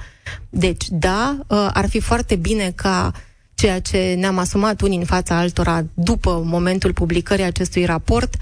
Deci, 0.51 0.85
da, 0.89 1.39
ă, 1.51 1.71
ar 1.73 1.89
fi 1.89 2.01
foarte 2.01 2.37
bine 2.37 2.73
ca 2.75 3.13
ceea 3.55 3.81
ce 3.81 4.15
ne-am 4.19 4.39
asumat 4.39 4.81
unii 4.81 4.99
în 4.99 5.05
fața 5.05 5.37
altora 5.37 5.85
după 5.95 6.43
momentul 6.45 6.93
publicării 6.93 7.45
acestui 7.45 7.85
raport 7.85 8.35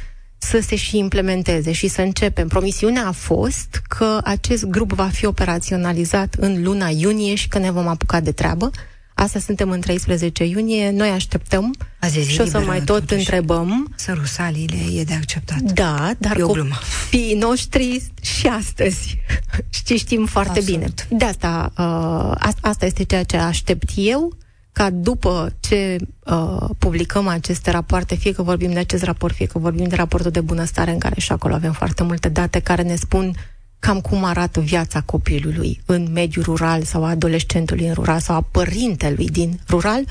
să 0.49 0.61
se 0.61 0.77
și 0.77 0.99
implementeze 0.99 1.73
și 1.73 1.89
să 1.89 2.01
începem. 2.01 2.49
Promisiunea 2.49 3.07
a 3.07 3.13
fost 3.13 3.83
că 3.89 4.21
acest 4.25 4.65
grup 4.65 4.93
va 4.93 5.07
fi 5.09 5.27
operaționalizat 5.27 6.35
în 6.39 6.63
luna 6.63 6.89
iunie 6.89 7.35
și 7.35 7.49
că 7.49 7.59
ne 7.59 7.71
vom 7.71 7.87
apuca 7.89 8.21
de 8.21 8.33
treabă. 8.33 8.71
Asta 9.15 9.39
suntem 9.39 9.71
în 9.71 9.81
13 9.81 10.45
iunie, 10.45 10.91
noi 10.91 11.09
așteptăm 11.09 11.75
Azi 12.01 12.19
și 12.19 12.41
o 12.41 12.45
să 12.45 12.61
mai 12.61 12.79
tot 12.79 12.99
totuși. 12.99 13.19
întrebăm. 13.19 13.93
Să 13.97 14.13
rusaliile 14.13 15.01
e 15.01 15.05
de 15.05 15.15
acceptat. 15.15 15.59
Da, 15.59 16.11
dar 16.19 16.37
copiii 16.37 17.35
noștri 17.35 18.03
și 18.23 18.47
astăzi 18.47 19.19
și 19.87 19.97
știm 19.97 20.27
foarte 20.27 20.59
Absolut. 20.59 20.81
bine. 20.81 21.19
De 21.19 21.25
asta, 21.25 21.73
uh, 21.79 22.53
asta 22.61 22.87
este 22.87 23.03
ceea 23.05 23.23
ce 23.23 23.37
aștept 23.37 23.91
eu, 23.95 24.37
ca 24.75 24.91
după 24.91 25.53
ce 25.61 25.97
uh, 26.25 26.69
publicăm 26.79 27.27
aceste 27.27 27.71
rapoarte, 27.71 28.15
fie 28.15 28.33
că 28.33 28.43
vorbim 28.43 28.73
de 28.73 28.79
acest 28.79 29.03
raport, 29.03 29.35
fie 29.35 29.47
că 29.47 29.59
vorbim 29.59 29.89
de 29.89 29.97
raportul 29.97 30.31
de 30.31 30.41
bunăstare, 30.41 30.91
în 30.91 30.99
care 30.99 31.21
și 31.21 31.33
acolo 31.33 31.55
avem 31.55 31.73
foarte 31.73 32.03
multe 32.03 32.29
date 32.29 32.61
care 32.61 32.83
ne 32.83 32.95
spun 32.95 33.35
cam 33.79 34.01
cum 34.01 34.25
arată 34.25 34.61
viața 34.61 35.01
copilului 35.01 35.83
în 35.87 36.13
mediul 36.13 36.45
rural 36.45 36.83
sau 36.83 37.05
a 37.05 37.09
adolescentului 37.09 37.87
în 37.87 37.95
rural 37.95 38.21
sau 38.21 38.37
a 38.37 38.47
părintelui 38.51 39.27
din 39.27 39.61
rural, 39.69 40.05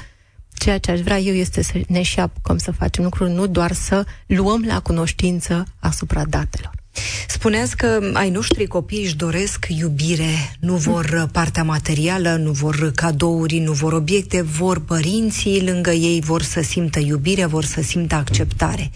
ceea 0.54 0.78
ce 0.78 0.92
aș 0.92 1.00
vrea 1.00 1.20
eu 1.20 1.34
este 1.34 1.64
să 1.64 1.82
ne 1.88 2.02
și 2.02 2.20
apucăm 2.20 2.58
să 2.58 2.72
facem 2.72 3.04
lucruri, 3.04 3.32
nu 3.32 3.48
doar 3.48 3.72
să 3.72 4.06
luăm 4.26 4.64
la 4.68 4.80
cunoștință 4.80 5.66
asupra 5.80 6.26
datelor. 6.26 6.83
Spuneați 7.28 7.78
că 7.78 8.12
ai 8.14 8.30
noștri 8.30 8.68
copii 8.68 9.04
își 9.04 9.16
doresc 9.16 9.66
iubire, 9.70 10.56
nu 10.60 10.76
vor 10.76 11.30
partea 11.32 11.64
materială, 11.64 12.36
nu 12.36 12.52
vor 12.52 12.92
cadouri, 12.96 13.60
nu 13.60 13.72
vor 13.72 13.94
obiecte, 13.94 14.42
vor 14.42 14.82
părinții 14.82 15.66
lângă 15.66 15.92
ei, 15.92 16.22
vor 16.22 16.42
să 16.42 16.62
simtă 16.62 17.00
iubire, 17.00 17.46
vor 17.46 17.64
să 17.64 17.82
simtă 17.82 18.16
acceptare. 18.16 18.92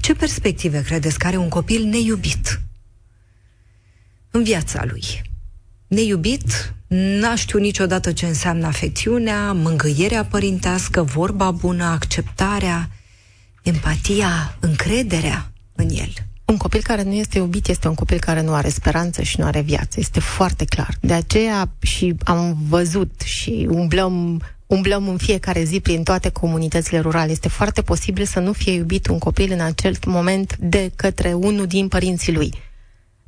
Ce 0.00 0.14
perspective 0.14 0.82
credeți 0.82 1.18
că 1.18 1.26
are 1.26 1.36
un 1.36 1.48
copil 1.48 1.84
neiubit? 1.84 2.60
în 4.30 4.42
viața 4.42 4.84
lui. 4.84 5.22
Neiubit, 5.86 6.74
n-a 6.86 7.34
știut 7.34 7.62
niciodată 7.62 8.12
ce 8.12 8.26
înseamnă 8.26 8.66
afecțiunea, 8.66 9.52
mângâierea 9.52 10.24
părintească, 10.24 11.02
vorba 11.02 11.50
bună, 11.50 11.84
acceptarea, 11.84 12.90
empatia, 13.62 14.56
încrederea 14.60 15.52
în 15.74 15.88
el. 15.88 16.12
Un 16.48 16.56
copil 16.56 16.80
care 16.82 17.02
nu 17.02 17.12
este 17.12 17.38
iubit 17.38 17.68
este 17.68 17.88
un 17.88 17.94
copil 17.94 18.18
care 18.18 18.42
nu 18.42 18.52
are 18.54 18.68
speranță 18.68 19.22
și 19.22 19.40
nu 19.40 19.46
are 19.46 19.60
viață. 19.60 20.00
Este 20.00 20.20
foarte 20.20 20.64
clar. 20.64 20.96
De 21.00 21.12
aceea 21.12 21.70
și 21.80 22.14
am 22.24 22.56
văzut 22.68 23.20
și 23.20 23.66
umblăm 23.70 24.42
umblăm 24.66 25.08
în 25.08 25.16
fiecare 25.16 25.62
zi 25.62 25.80
prin 25.80 26.02
toate 26.02 26.28
comunitățile 26.28 26.98
rurale. 26.98 27.30
Este 27.30 27.48
foarte 27.48 27.82
posibil 27.82 28.24
să 28.24 28.40
nu 28.40 28.52
fie 28.52 28.72
iubit 28.72 29.06
un 29.06 29.18
copil 29.18 29.52
în 29.52 29.60
acel 29.60 29.96
moment 30.06 30.56
de 30.56 30.90
către 30.96 31.32
unul 31.32 31.66
din 31.66 31.88
părinții 31.88 32.32
lui 32.32 32.52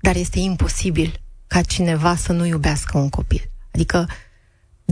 dar 0.00 0.16
este 0.16 0.38
imposibil 0.38 1.20
ca 1.46 1.62
cineva 1.62 2.16
să 2.16 2.32
nu 2.32 2.46
iubească 2.46 2.98
un 2.98 3.08
copil. 3.08 3.50
Adică, 3.72 4.08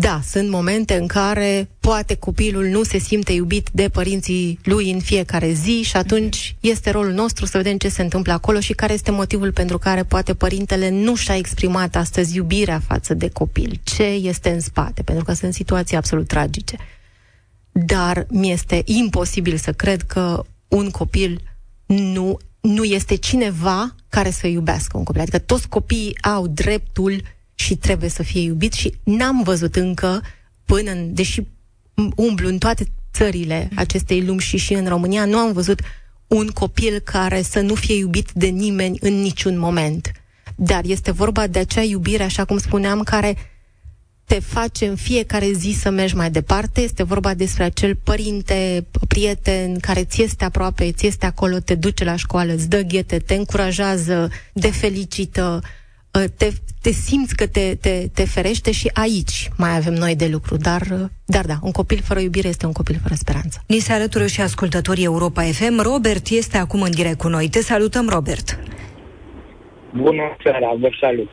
da, 0.00 0.20
sunt 0.24 0.48
momente 0.48 0.94
în 0.94 1.06
care 1.06 1.68
poate 1.80 2.14
copilul 2.14 2.64
nu 2.64 2.82
se 2.82 2.98
simte 2.98 3.32
iubit 3.32 3.68
de 3.72 3.88
părinții 3.88 4.58
lui 4.62 4.90
în 4.90 5.00
fiecare 5.00 5.52
zi 5.52 5.82
și 5.82 5.96
atunci 5.96 6.56
este 6.60 6.90
rolul 6.90 7.12
nostru 7.12 7.46
să 7.46 7.56
vedem 7.56 7.76
ce 7.76 7.88
se 7.88 8.02
întâmplă 8.02 8.32
acolo 8.32 8.60
și 8.60 8.72
care 8.72 8.92
este 8.92 9.10
motivul 9.10 9.52
pentru 9.52 9.78
care 9.78 10.02
poate 10.02 10.34
părintele 10.34 10.90
nu 10.90 11.14
și-a 11.14 11.36
exprimat 11.36 11.96
astăzi 11.96 12.36
iubirea 12.36 12.80
față 12.86 13.14
de 13.14 13.28
copil. 13.28 13.80
Ce 13.82 14.04
este 14.04 14.50
în 14.50 14.60
spate? 14.60 15.02
Pentru 15.02 15.24
că 15.24 15.32
sunt 15.32 15.54
situații 15.54 15.96
absolut 15.96 16.26
tragice. 16.26 16.76
Dar 17.72 18.26
mi 18.28 18.52
este 18.52 18.82
imposibil 18.84 19.56
să 19.56 19.72
cred 19.72 20.02
că 20.02 20.44
un 20.68 20.90
copil 20.90 21.40
nu 21.86 22.38
nu 22.60 22.84
este 22.84 23.14
cineva 23.14 23.94
care 24.08 24.30
să 24.30 24.46
iubească 24.46 24.96
un 24.96 25.04
copil. 25.04 25.20
Adică 25.20 25.38
toți 25.38 25.68
copiii 25.68 26.22
au 26.22 26.46
dreptul 26.46 27.22
și 27.58 27.76
trebuie 27.76 28.08
să 28.08 28.22
fie 28.22 28.40
iubit 28.40 28.72
și 28.72 28.94
n-am 29.02 29.42
văzut 29.42 29.76
încă 29.76 30.22
până 30.64 30.90
în, 30.90 31.14
deși 31.14 31.42
umblu 32.16 32.48
în 32.48 32.58
toate 32.58 32.86
țările 33.12 33.68
acestei 33.74 34.24
lumi 34.24 34.40
și 34.40 34.56
și 34.56 34.72
în 34.72 34.86
România, 34.86 35.24
nu 35.24 35.36
am 35.36 35.52
văzut 35.52 35.80
un 36.26 36.46
copil 36.46 36.98
care 36.98 37.42
să 37.42 37.60
nu 37.60 37.74
fie 37.74 37.96
iubit 37.96 38.32
de 38.32 38.46
nimeni 38.46 38.98
în 39.00 39.20
niciun 39.20 39.58
moment. 39.58 40.12
Dar 40.56 40.84
este 40.84 41.10
vorba 41.10 41.46
de 41.46 41.58
acea 41.58 41.82
iubire, 41.82 42.22
așa 42.22 42.44
cum 42.44 42.58
spuneam, 42.58 43.02
care 43.02 43.36
te 44.24 44.38
face 44.40 44.86
în 44.86 44.96
fiecare 44.96 45.52
zi 45.52 45.76
să 45.80 45.90
mergi 45.90 46.16
mai 46.16 46.30
departe. 46.30 46.80
Este 46.80 47.02
vorba 47.02 47.34
despre 47.34 47.64
acel 47.64 47.94
părinte, 47.94 48.86
prieten 49.08 49.78
care 49.78 50.04
ți 50.04 50.22
este 50.22 50.44
aproape, 50.44 50.92
ți 50.92 51.06
este 51.06 51.26
acolo, 51.26 51.58
te 51.58 51.74
duce 51.74 52.04
la 52.04 52.16
școală, 52.16 52.52
îți 52.52 52.68
dă 52.68 52.80
ghete, 52.80 53.18
te 53.18 53.34
încurajează, 53.34 54.30
te 54.60 54.70
felicită, 54.70 55.60
ă, 55.64 55.66
te, 56.10 56.48
te 56.82 56.90
simți 56.90 57.36
că 57.36 57.46
te, 57.46 57.74
te, 57.80 58.08
te 58.14 58.24
ferește 58.24 58.72
și 58.72 58.90
aici 58.94 59.48
mai 59.56 59.76
avem 59.76 59.94
noi 59.94 60.16
de 60.16 60.28
lucru. 60.32 60.56
Dar, 60.56 60.82
dar 61.26 61.44
da, 61.44 61.54
un 61.62 61.70
copil 61.70 62.00
fără 62.02 62.20
iubire 62.20 62.48
este 62.48 62.66
un 62.66 62.72
copil 62.72 62.98
fără 63.02 63.14
speranță. 63.14 63.62
Ni 63.66 63.78
se 63.78 63.92
alătură 63.92 64.26
și 64.26 64.40
ascultătorii 64.40 65.04
Europa 65.04 65.42
FM. 65.42 65.82
Robert 65.82 66.28
este 66.28 66.58
acum 66.58 66.82
în 66.82 66.90
direct 66.90 67.18
cu 67.18 67.28
noi. 67.28 67.48
Te 67.48 67.60
salutăm, 67.60 68.08
Robert. 68.08 68.58
Bună 69.96 70.36
seara, 70.42 70.74
vă 70.78 70.90
salut. 71.00 71.32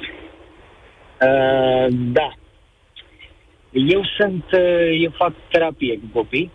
Uh, 1.21 1.87
da, 1.89 2.33
eu 3.71 4.01
sunt, 4.17 4.43
uh, 4.51 5.01
eu 5.03 5.11
fac 5.17 5.33
terapie 5.51 5.99
cu 5.99 6.19
copii 6.19 6.51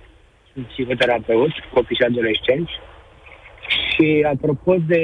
sunt 0.53 0.67
psihoterapeut, 0.67 1.53
copii 1.75 1.97
și 1.97 2.03
adolescenți. 2.03 2.73
Și 3.71 4.27
apropo 4.29 4.77
de 4.87 5.03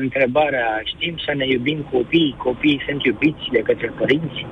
întrebarea, 0.00 0.80
știm 0.84 1.16
să 1.26 1.32
ne 1.34 1.46
iubim 1.46 1.86
copiii, 1.92 2.34
copiii 2.38 2.82
sunt 2.86 3.04
iubiți 3.04 3.48
de 3.52 3.58
către 3.58 3.92
părinți? 3.98 4.46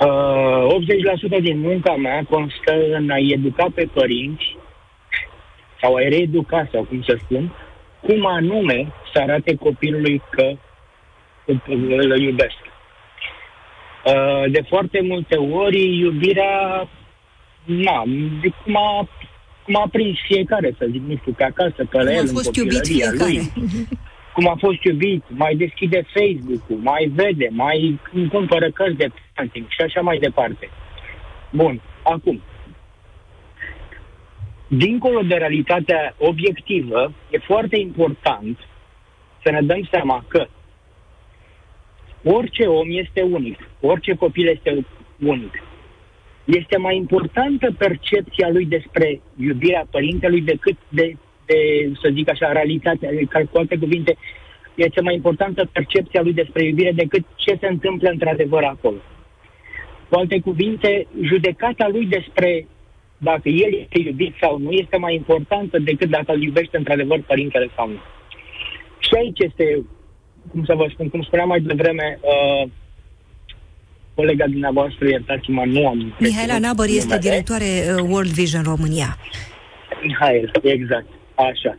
Uh, 0.00 0.74
80% 1.38 1.40
din 1.40 1.60
munca 1.60 1.96
mea 1.96 2.24
constă 2.30 2.74
în 2.92 3.10
a 3.10 3.16
educa 3.18 3.66
pe 3.74 3.88
părinți 3.92 4.56
sau 5.80 5.94
a 5.94 5.98
reeduca, 5.98 6.68
sau 6.72 6.82
cum 6.82 7.02
să 7.02 7.18
spun, 7.24 7.52
cum 8.00 8.26
anume 8.26 8.92
să 9.12 9.20
arate 9.20 9.54
copilului 9.54 10.22
că 10.30 10.52
îl 11.96 12.20
iubesc. 12.20 12.58
Uh, 14.04 14.50
de 14.50 14.62
foarte 14.68 15.00
multe 15.00 15.36
ori, 15.36 15.98
iubirea, 15.98 16.88
na, 17.64 18.02
de 18.40 18.52
cum 18.64 18.76
a, 18.76 19.08
cum 19.64 19.76
a 19.76 19.88
prins 19.90 20.18
fiecare, 20.26 20.74
să 20.78 20.86
zic, 20.90 21.02
nu 21.06 21.16
știu, 21.16 21.32
pe 21.32 21.44
acasă, 21.44 21.74
pe 21.76 21.84
cum 21.84 22.06
el, 22.06 22.28
a 22.28 22.32
fost 22.32 22.56
în 22.56 22.62
iubit 22.62 22.86
fiecare. 22.86 23.16
lui. 23.16 23.52
Cum 24.34 24.48
a 24.48 24.56
fost 24.58 24.82
iubit, 24.82 25.24
mai 25.28 25.54
deschide 25.54 26.06
Facebook-ul, 26.14 26.76
mai 26.76 27.12
vede, 27.14 27.48
mai 27.50 28.00
cumpără 28.30 28.70
cărți 28.70 28.96
de 28.96 29.08
parenting 29.34 29.66
și 29.68 29.80
așa 29.80 30.00
mai 30.00 30.18
departe. 30.18 30.70
Bun, 31.50 31.80
acum, 32.02 32.42
dincolo 34.68 35.20
de 35.20 35.34
realitatea 35.34 36.14
obiectivă, 36.18 37.12
e 37.30 37.38
foarte 37.38 37.78
important 37.78 38.58
să 39.42 39.50
ne 39.50 39.60
dăm 39.60 39.88
seama 39.90 40.24
că 40.28 40.46
orice 42.24 42.66
om 42.66 42.86
este 42.90 43.22
unic, 43.22 43.68
orice 43.80 44.14
copil 44.14 44.46
este 44.48 44.86
unic. 45.18 45.62
Este 46.44 46.76
mai 46.76 46.96
importantă 46.96 47.74
percepția 47.78 48.48
lui 48.50 48.64
despre 48.64 49.20
iubirea 49.36 49.86
părintelui 49.90 50.40
decât 50.40 50.76
de, 50.88 51.16
de 51.46 51.58
să 52.02 52.10
zic 52.12 52.30
așa, 52.30 52.52
realitatea, 52.52 53.08
cu 53.50 53.58
alte 53.58 53.78
cuvinte, 53.78 54.16
este 54.74 55.00
mai 55.00 55.14
importantă 55.14 55.68
percepția 55.72 56.22
lui 56.22 56.32
despre 56.32 56.64
iubire 56.64 56.92
decât 56.92 57.24
ce 57.34 57.56
se 57.60 57.66
întâmplă 57.66 58.08
într-adevăr 58.10 58.62
acolo. 58.62 58.96
Cu 60.08 60.18
alte 60.18 60.40
cuvinte, 60.40 61.06
judecata 61.22 61.88
lui 61.88 62.06
despre 62.06 62.66
dacă 63.18 63.48
el 63.48 63.74
este 63.74 64.00
iubit 64.00 64.34
sau 64.40 64.58
nu 64.58 64.70
este 64.70 64.96
mai 64.96 65.14
importantă 65.14 65.78
decât 65.78 66.08
dacă 66.08 66.32
îl 66.32 66.42
iubește 66.42 66.76
într-adevăr 66.76 67.22
părintele 67.26 67.68
sau 67.76 67.88
nu. 67.88 67.98
Și 68.98 69.14
aici 69.14 69.38
este, 69.38 69.84
cum 70.50 70.64
să 70.64 70.74
vă 70.74 70.86
spun, 70.92 71.08
cum 71.08 71.22
spuneam 71.22 71.48
mai 71.48 71.60
devreme, 71.60 72.18
uh, 72.20 72.68
colega 74.14 74.44
dumneavoastră, 74.46 75.08
iertați-mă, 75.08 75.62
nu 75.66 75.86
am... 75.86 76.14
Mihaela 76.18 76.58
Nabăr 76.58 76.86
este 76.86 77.02
numele. 77.02 77.20
directoare 77.20 77.64
uh, 77.96 78.02
World 78.08 78.30
Vision 78.30 78.62
România. 78.62 79.16
Mihaela, 80.02 80.50
exact, 80.62 81.06
așa. 81.34 81.78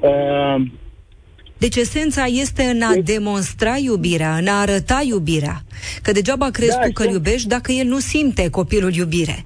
Uh, 0.00 0.62
Deci 1.58 1.76
esența 1.76 2.24
este 2.24 2.62
în 2.62 2.82
a 2.82 2.94
demonstra 3.04 3.76
iubirea, 3.76 4.36
în 4.36 4.46
a 4.46 4.60
arăta 4.60 5.02
iubirea. 5.06 5.56
Că 6.02 6.12
degeaba 6.12 6.50
crezi 6.50 6.76
Da, 6.76 6.82
tu 6.84 6.92
că 6.92 7.02
îl 7.02 7.08
știu. 7.08 7.18
iubești 7.20 7.48
dacă 7.48 7.72
el 7.72 7.86
nu 7.86 7.98
simte 7.98 8.50
copilul 8.50 8.92
iubire. 8.94 9.44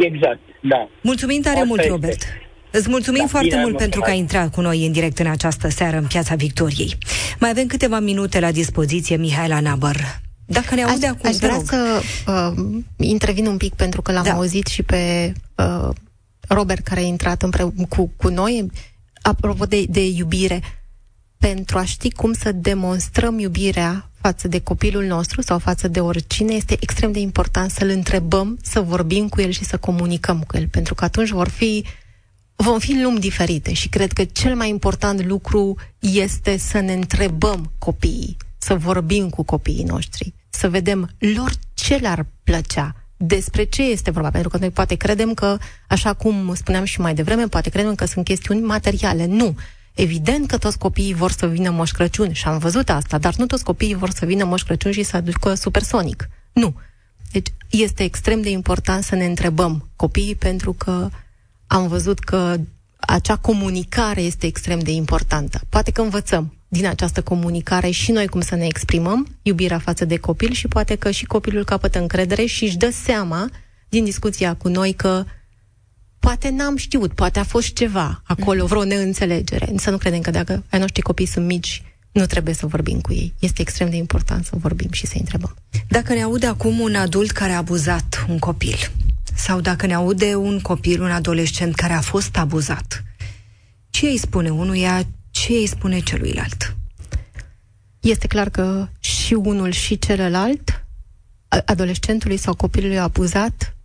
exact, 0.00 0.40
da. 0.60 0.88
Mulțumim 1.02 1.40
tare 1.42 1.54
Asta 1.54 1.66
mult, 1.68 1.80
este. 1.80 1.92
Robert. 1.92 2.22
Îți 2.70 2.88
mulțumim 2.88 3.20
Da, 3.20 3.26
foarte 3.28 3.48
bine, 3.48 3.60
mult 3.60 3.72
mă 3.72 3.78
pentru 3.78 4.00
că 4.00 4.10
ai 4.10 4.16
mulțumesc. 4.16 4.42
intrat 4.44 4.54
cu 4.54 4.60
noi 4.70 4.86
în 4.86 4.92
direct 4.92 5.18
în 5.18 5.26
această 5.26 5.68
seară 5.68 5.96
în 5.96 6.06
Piața 6.06 6.34
Victoriei. 6.34 6.98
Mai 7.40 7.50
avem 7.50 7.66
câteva 7.66 7.98
minute 7.98 8.40
la 8.40 8.50
dispoziție, 8.52 9.16
Mihaela 9.16 9.60
Nabăr. 9.60 10.20
Dacă 10.46 10.74
ne 10.74 10.82
aude 10.82 11.06
aș, 11.06 11.12
acum, 11.12 11.28
aș 11.30 11.36
te 11.36 11.46
vrea 11.46 11.56
rog. 11.56 11.64
să 11.68 12.02
uh, 12.26 12.80
intervin 12.96 13.46
un 13.46 13.56
pic 13.56 13.74
pentru 13.74 14.02
că 14.02 14.12
l-am 14.12 14.24
Da. 14.24 14.32
auzit 14.32 14.66
și 14.66 14.82
pe 14.82 15.32
uh, 15.54 15.88
Robert 16.48 16.84
care 16.84 17.00
a 17.00 17.02
intrat 17.02 17.42
împreună 17.42 17.86
cu, 17.88 18.12
cu 18.16 18.28
noi. 18.28 18.70
Apropo 19.22 19.64
de, 19.64 19.84
de 19.88 20.06
iubire, 20.06 20.60
pentru 21.38 21.78
a 21.78 21.84
ști 21.84 22.10
cum 22.12 22.32
să 22.32 22.52
demonstrăm 22.52 23.38
iubirea 23.38 24.10
față 24.20 24.48
de 24.48 24.58
copilul 24.60 25.04
nostru 25.04 25.40
sau 25.42 25.58
față 25.58 25.88
de 25.88 26.00
oricine, 26.00 26.54
este 26.54 26.76
extrem 26.80 27.12
de 27.12 27.18
important 27.18 27.70
să-l 27.70 27.88
întrebăm, 27.88 28.58
să 28.62 28.80
vorbim 28.80 29.28
cu 29.28 29.40
el 29.40 29.50
și 29.50 29.64
să 29.64 29.76
comunicăm 29.76 30.42
cu 30.46 30.56
el, 30.56 30.68
pentru 30.68 30.94
că 30.94 31.04
atunci 31.04 31.28
vor 31.30 31.48
fi 31.48 31.84
vom 32.64 32.78
fi 32.78 32.92
în 32.92 33.02
lumi 33.02 33.20
diferite 33.20 33.72
și 33.72 33.88
cred 33.88 34.12
că 34.12 34.24
cel 34.24 34.54
mai 34.54 34.68
important 34.68 35.24
lucru 35.24 35.76
este 35.98 36.56
să 36.56 36.80
ne 36.80 36.92
întrebăm 36.92 37.72
copiii, 37.78 38.36
să 38.58 38.74
vorbim 38.74 39.28
cu 39.30 39.42
copiii 39.42 39.84
noștri, 39.84 40.34
să 40.48 40.68
vedem 40.68 41.10
lor 41.18 41.50
ce 41.74 41.94
le-ar 41.96 42.26
plăcea, 42.44 42.96
despre 43.16 43.64
ce 43.64 43.82
este 43.82 44.10
vorba, 44.10 44.30
pentru 44.30 44.48
că 44.48 44.56
noi 44.56 44.70
poate 44.70 44.94
credem 44.94 45.34
că, 45.34 45.58
așa 45.88 46.12
cum 46.12 46.54
spuneam 46.54 46.84
și 46.84 47.00
mai 47.00 47.14
devreme, 47.14 47.46
poate 47.46 47.70
credem 47.70 47.94
că 47.94 48.04
sunt 48.04 48.24
chestiuni 48.24 48.60
materiale. 48.60 49.26
Nu. 49.26 49.56
Evident 49.94 50.46
că 50.46 50.58
toți 50.58 50.78
copiii 50.78 51.14
vor 51.14 51.30
să 51.30 51.46
vină 51.46 51.70
Moș 51.70 51.90
Crăciun 51.90 52.32
și 52.32 52.46
am 52.46 52.58
văzut 52.58 52.90
asta, 52.90 53.18
dar 53.18 53.34
nu 53.34 53.46
toți 53.46 53.64
copiii 53.64 53.94
vor 53.94 54.10
să 54.10 54.26
vină 54.26 54.44
Moș 54.44 54.62
Crăciun 54.62 54.92
și 54.92 55.02
să 55.02 55.16
aducă 55.16 55.54
supersonic. 55.54 56.28
Nu. 56.52 56.74
Deci 57.32 57.46
este 57.70 58.02
extrem 58.02 58.40
de 58.40 58.50
important 58.50 59.04
să 59.04 59.14
ne 59.14 59.24
întrebăm 59.24 59.88
copiii 59.96 60.34
pentru 60.34 60.72
că 60.72 61.08
am 61.68 61.88
văzut 61.88 62.18
că 62.18 62.56
acea 62.96 63.36
comunicare 63.36 64.20
este 64.20 64.46
extrem 64.46 64.78
de 64.78 64.90
importantă. 64.90 65.60
Poate 65.68 65.90
că 65.90 66.00
învățăm 66.00 66.52
din 66.68 66.86
această 66.86 67.22
comunicare 67.22 67.90
și 67.90 68.12
noi 68.12 68.26
cum 68.26 68.40
să 68.40 68.54
ne 68.54 68.66
exprimăm 68.66 69.26
iubirea 69.42 69.78
față 69.78 70.04
de 70.04 70.16
copil 70.16 70.52
și 70.52 70.68
poate 70.68 70.94
că 70.94 71.10
și 71.10 71.24
copilul 71.24 71.64
capătă 71.64 71.98
încredere 71.98 72.44
și 72.44 72.64
își 72.64 72.76
dă 72.76 72.90
seama 72.90 73.50
din 73.88 74.04
discuția 74.04 74.54
cu 74.54 74.68
noi 74.68 74.92
că 74.92 75.24
poate 76.18 76.48
n-am 76.48 76.76
știut, 76.76 77.12
poate 77.12 77.38
a 77.38 77.44
fost 77.44 77.72
ceva 77.72 78.22
acolo, 78.24 78.66
vreo 78.66 78.84
neînțelegere. 78.84 79.72
Să 79.76 79.90
nu 79.90 79.96
credem 79.96 80.20
că 80.20 80.30
dacă 80.30 80.64
ai 80.70 80.78
noștri 80.78 81.02
copii 81.02 81.26
sunt 81.26 81.46
mici, 81.46 81.82
nu 82.12 82.26
trebuie 82.26 82.54
să 82.54 82.66
vorbim 82.66 83.00
cu 83.00 83.12
ei. 83.12 83.34
Este 83.38 83.60
extrem 83.60 83.90
de 83.90 83.96
important 83.96 84.44
să 84.44 84.52
vorbim 84.54 84.90
și 84.90 85.06
să 85.06 85.14
întrebăm. 85.18 85.56
Dacă 85.88 86.14
ne 86.14 86.22
aude 86.22 86.46
acum 86.46 86.78
un 86.80 86.94
adult 86.94 87.30
care 87.30 87.52
a 87.52 87.56
abuzat 87.56 88.26
un 88.28 88.38
copil, 88.38 88.90
sau 89.38 89.60
dacă 89.60 89.86
ne 89.86 89.94
aude 89.94 90.34
un 90.34 90.60
copil, 90.60 91.02
un 91.02 91.10
adolescent 91.10 91.74
care 91.74 91.92
a 91.92 92.00
fost 92.00 92.36
abuzat, 92.36 93.04
ce 93.90 94.06
îi 94.06 94.18
spune 94.18 94.50
unuia, 94.50 95.06
ce 95.30 95.52
îi 95.52 95.66
spune 95.66 95.98
celuilalt? 95.98 96.76
Este 98.00 98.26
clar 98.26 98.48
că 98.48 98.88
și 98.98 99.34
unul 99.34 99.70
și 99.70 99.98
celălalt, 99.98 100.84
a- 101.48 101.62
adolescentului 101.64 102.36
sau 102.36 102.54
copilului 102.54 102.98
abuzat, 102.98 103.76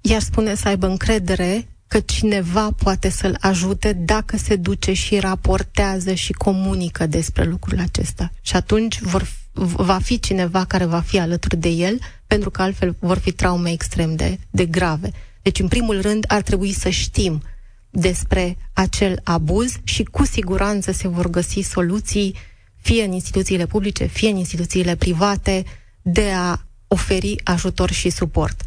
i-ar 0.00 0.20
spune 0.20 0.54
să 0.54 0.68
aibă 0.68 0.86
încredere 0.86 1.68
că 1.86 2.00
cineva 2.00 2.70
poate 2.70 3.08
să-l 3.08 3.36
ajute 3.40 3.92
dacă 3.92 4.36
se 4.36 4.56
duce 4.56 4.92
și 4.92 5.18
raportează 5.18 6.14
și 6.14 6.32
comunică 6.32 7.06
despre 7.06 7.44
lucrul 7.44 7.78
acesta. 7.78 8.32
Și 8.40 8.56
atunci 8.56 9.00
vor, 9.00 9.26
va 9.52 9.98
fi 9.98 10.20
cineva 10.20 10.64
care 10.64 10.84
va 10.84 11.00
fi 11.00 11.18
alături 11.18 11.56
de 11.56 11.68
el, 11.68 11.98
pentru 12.34 12.52
că 12.52 12.62
altfel 12.62 12.96
vor 12.98 13.18
fi 13.18 13.32
traume 13.32 13.70
extrem 13.70 14.16
de, 14.16 14.38
de 14.50 14.66
grave. 14.66 15.10
Deci, 15.42 15.58
în 15.58 15.68
primul 15.68 16.00
rând, 16.00 16.24
ar 16.28 16.42
trebui 16.42 16.72
să 16.72 16.88
știm 16.88 17.42
despre 17.90 18.56
acel 18.72 19.20
abuz 19.24 19.76
și 19.84 20.02
cu 20.02 20.24
siguranță 20.24 20.92
se 20.92 21.08
vor 21.08 21.30
găsi 21.30 21.60
soluții 21.60 22.34
fie 22.76 23.04
în 23.04 23.12
instituțiile 23.12 23.66
publice, 23.66 24.04
fie 24.04 24.28
în 24.28 24.36
instituțiile 24.36 24.96
private, 24.96 25.64
de 26.02 26.30
a 26.34 26.60
oferi 26.88 27.40
ajutor 27.44 27.90
și 27.90 28.10
suport. 28.10 28.62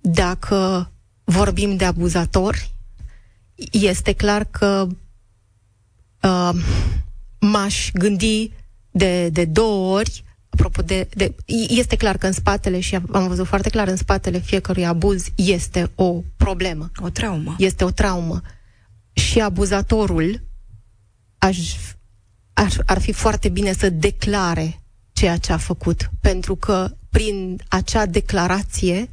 Dacă 0.00 0.90
vorbim 1.24 1.76
de 1.76 1.84
abuzatori, 1.84 2.74
este 3.70 4.12
clar 4.12 4.44
că 4.44 4.86
uh, 6.22 6.50
m-aș 7.40 7.90
gândi 7.92 8.50
de, 8.90 9.28
de 9.28 9.44
două 9.44 9.98
ori 9.98 10.24
apropo 10.50 10.82
de, 10.82 11.08
de... 11.14 11.34
Este 11.68 11.96
clar 11.96 12.16
că 12.16 12.26
în 12.26 12.32
spatele, 12.32 12.80
și 12.80 12.94
am 12.94 13.28
văzut 13.28 13.46
foarte 13.46 13.68
clar, 13.68 13.88
în 13.88 13.96
spatele 13.96 14.38
fiecărui 14.38 14.86
abuz 14.86 15.26
este 15.34 15.90
o 15.94 16.22
problemă. 16.36 16.90
O 16.96 17.08
traumă. 17.08 17.54
Este 17.58 17.84
o 17.84 17.90
traumă. 17.90 18.40
Și 19.12 19.40
abuzatorul 19.40 20.42
aș, 21.38 21.58
ar, 22.52 22.72
ar 22.86 23.00
fi 23.00 23.12
foarte 23.12 23.48
bine 23.48 23.72
să 23.72 23.90
declare 23.90 24.82
ceea 25.12 25.36
ce 25.36 25.52
a 25.52 25.56
făcut, 25.56 26.10
pentru 26.20 26.56
că 26.56 26.96
prin 27.10 27.60
acea 27.68 28.06
declarație 28.06 29.10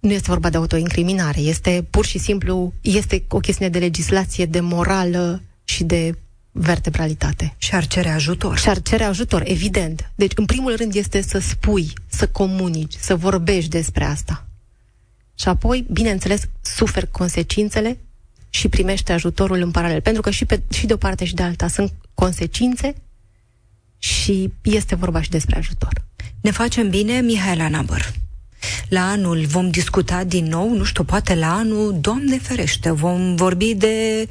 nu 0.00 0.12
este 0.12 0.30
vorba 0.30 0.50
de 0.50 0.56
autoincriminare, 0.56 1.40
este 1.40 1.86
pur 1.90 2.04
și 2.04 2.18
simplu, 2.18 2.72
este 2.80 3.24
o 3.28 3.38
chestiune 3.38 3.70
de 3.70 3.78
legislație, 3.78 4.46
de 4.46 4.60
morală 4.60 5.42
și 5.64 5.84
de 5.84 6.14
vertebralitate. 6.56 7.54
Și 7.58 7.74
ar 7.74 7.86
cere 7.86 8.08
ajutor. 8.08 8.58
Și 8.58 8.68
ar 8.68 8.82
cere 8.82 9.04
ajutor, 9.04 9.42
evident. 9.44 10.10
Deci, 10.14 10.32
în 10.34 10.44
primul 10.44 10.76
rând, 10.76 10.94
este 10.94 11.20
să 11.20 11.38
spui, 11.38 11.92
să 12.06 12.28
comunici, 12.28 12.94
să 12.98 13.16
vorbești 13.16 13.70
despre 13.70 14.04
asta. 14.04 14.46
Și 15.34 15.48
apoi, 15.48 15.86
bineînțeles, 15.90 16.42
suferi 16.60 17.10
consecințele 17.10 17.98
și 18.50 18.68
primește 18.68 19.12
ajutorul 19.12 19.60
în 19.60 19.70
paralel. 19.70 20.00
Pentru 20.00 20.22
că 20.22 20.30
și, 20.30 20.44
pe, 20.44 20.62
și 20.70 20.86
de 20.86 20.92
o 20.92 20.96
parte 20.96 21.24
și 21.24 21.34
de 21.34 21.42
alta 21.42 21.68
sunt 21.68 21.92
consecințe 22.14 22.94
și 23.98 24.52
este 24.62 24.94
vorba 24.94 25.22
și 25.22 25.30
despre 25.30 25.56
ajutor. 25.56 26.04
Ne 26.40 26.50
facem 26.50 26.90
bine, 26.90 27.20
Mihaela 27.20 27.68
Nabăr. 27.68 28.12
La 28.88 29.08
anul 29.08 29.44
vom 29.46 29.70
discuta 29.70 30.24
din 30.24 30.44
nou, 30.44 30.74
nu 30.74 30.84
știu, 30.84 31.04
poate 31.04 31.34
la 31.34 31.54
anul, 31.54 31.98
Doamne 32.00 32.38
ferește, 32.38 32.90
vom 32.90 33.34
vorbi 33.34 33.74
de 33.74 34.28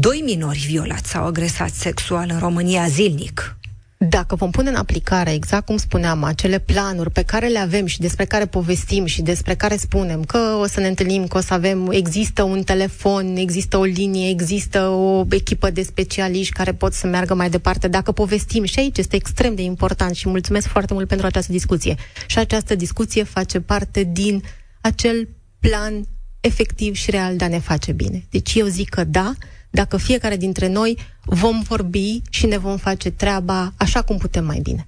doi 0.00 0.22
minori 0.24 0.58
violați 0.66 1.10
sau 1.10 1.24
agresați 1.24 1.80
sexual 1.80 2.28
în 2.32 2.38
România 2.38 2.86
zilnic. 2.88 3.56
Dacă 3.96 4.34
vom 4.34 4.50
pune 4.50 4.68
în 4.68 4.74
aplicare, 4.74 5.32
exact 5.32 5.66
cum 5.66 5.76
spuneam, 5.76 6.24
acele 6.24 6.58
planuri 6.58 7.10
pe 7.10 7.22
care 7.22 7.46
le 7.46 7.58
avem 7.58 7.86
și 7.86 8.00
despre 8.00 8.24
care 8.24 8.46
povestim 8.46 9.04
și 9.04 9.22
despre 9.22 9.54
care 9.54 9.76
spunem 9.76 10.24
că 10.24 10.38
o 10.60 10.66
să 10.66 10.80
ne 10.80 10.86
întâlnim, 10.86 11.26
că 11.26 11.38
o 11.38 11.40
să 11.40 11.54
avem, 11.54 11.90
există 11.90 12.42
un 12.42 12.62
telefon, 12.62 13.36
există 13.36 13.76
o 13.76 13.84
linie, 13.84 14.30
există 14.30 14.88
o 14.88 15.24
echipă 15.30 15.70
de 15.70 15.82
specialiști 15.82 16.52
care 16.52 16.72
pot 16.72 16.92
să 16.92 17.06
meargă 17.06 17.34
mai 17.34 17.50
departe, 17.50 17.88
dacă 17.88 18.12
povestim 18.12 18.64
și 18.64 18.78
aici 18.78 18.98
este 18.98 19.16
extrem 19.16 19.54
de 19.54 19.62
important 19.62 20.14
și 20.14 20.28
mulțumesc 20.28 20.66
foarte 20.66 20.94
mult 20.94 21.08
pentru 21.08 21.26
această 21.26 21.52
discuție. 21.52 21.94
Și 22.26 22.38
această 22.38 22.74
discuție 22.74 23.22
face 23.22 23.60
parte 23.60 24.08
din 24.12 24.42
acel 24.80 25.28
plan 25.58 26.04
efectiv 26.40 26.94
și 26.94 27.10
real 27.10 27.36
de 27.36 27.44
a 27.44 27.48
ne 27.48 27.58
face 27.58 27.92
bine. 27.92 28.26
Deci 28.30 28.54
eu 28.54 28.66
zic 28.66 28.88
că 28.88 29.04
da, 29.04 29.34
dacă 29.70 29.96
fiecare 29.96 30.36
dintre 30.36 30.68
noi 30.68 30.98
vom 31.24 31.62
vorbi 31.68 32.20
și 32.30 32.46
ne 32.46 32.58
vom 32.58 32.76
face 32.76 33.10
treaba 33.10 33.72
așa 33.76 34.02
cum 34.02 34.16
putem 34.16 34.44
mai 34.44 34.60
bine. 34.62 34.84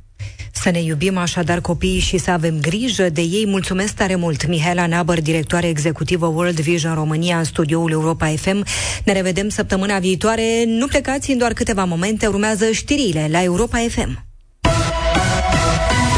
Să 0.52 0.70
ne 0.70 0.82
iubim 0.82 1.16
așadar 1.16 1.60
copiii 1.60 1.98
și 1.98 2.18
să 2.18 2.30
avem 2.30 2.58
grijă 2.60 3.08
de 3.08 3.20
ei. 3.20 3.46
Mulțumesc 3.46 3.94
tare 3.94 4.14
mult, 4.14 4.46
Mihaela 4.46 4.86
Nabăr, 4.86 5.20
directoare 5.20 5.68
executivă 5.68 6.26
World 6.26 6.60
Vision 6.60 6.94
România 6.94 7.38
în 7.38 7.44
studioul 7.44 7.90
Europa 7.90 8.26
FM. 8.26 8.64
Ne 9.04 9.12
revedem 9.12 9.48
săptămâna 9.48 9.98
viitoare. 9.98 10.64
Nu 10.66 10.86
plecați 10.86 11.30
în 11.30 11.38
doar 11.38 11.52
câteva 11.52 11.84
momente, 11.84 12.26
urmează 12.26 12.70
știrile 12.70 13.28
la 13.30 13.42
Europa 13.42 13.78
FM. 13.88 14.24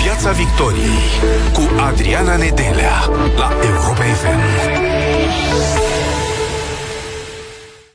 Piața 0.02 0.30
Victoriei 0.30 0.98
cu 1.52 1.80
Adriana 1.80 2.36
Nedelea 2.36 3.08
la 3.36 3.52
Europa 3.62 4.02
FM. 4.02 4.83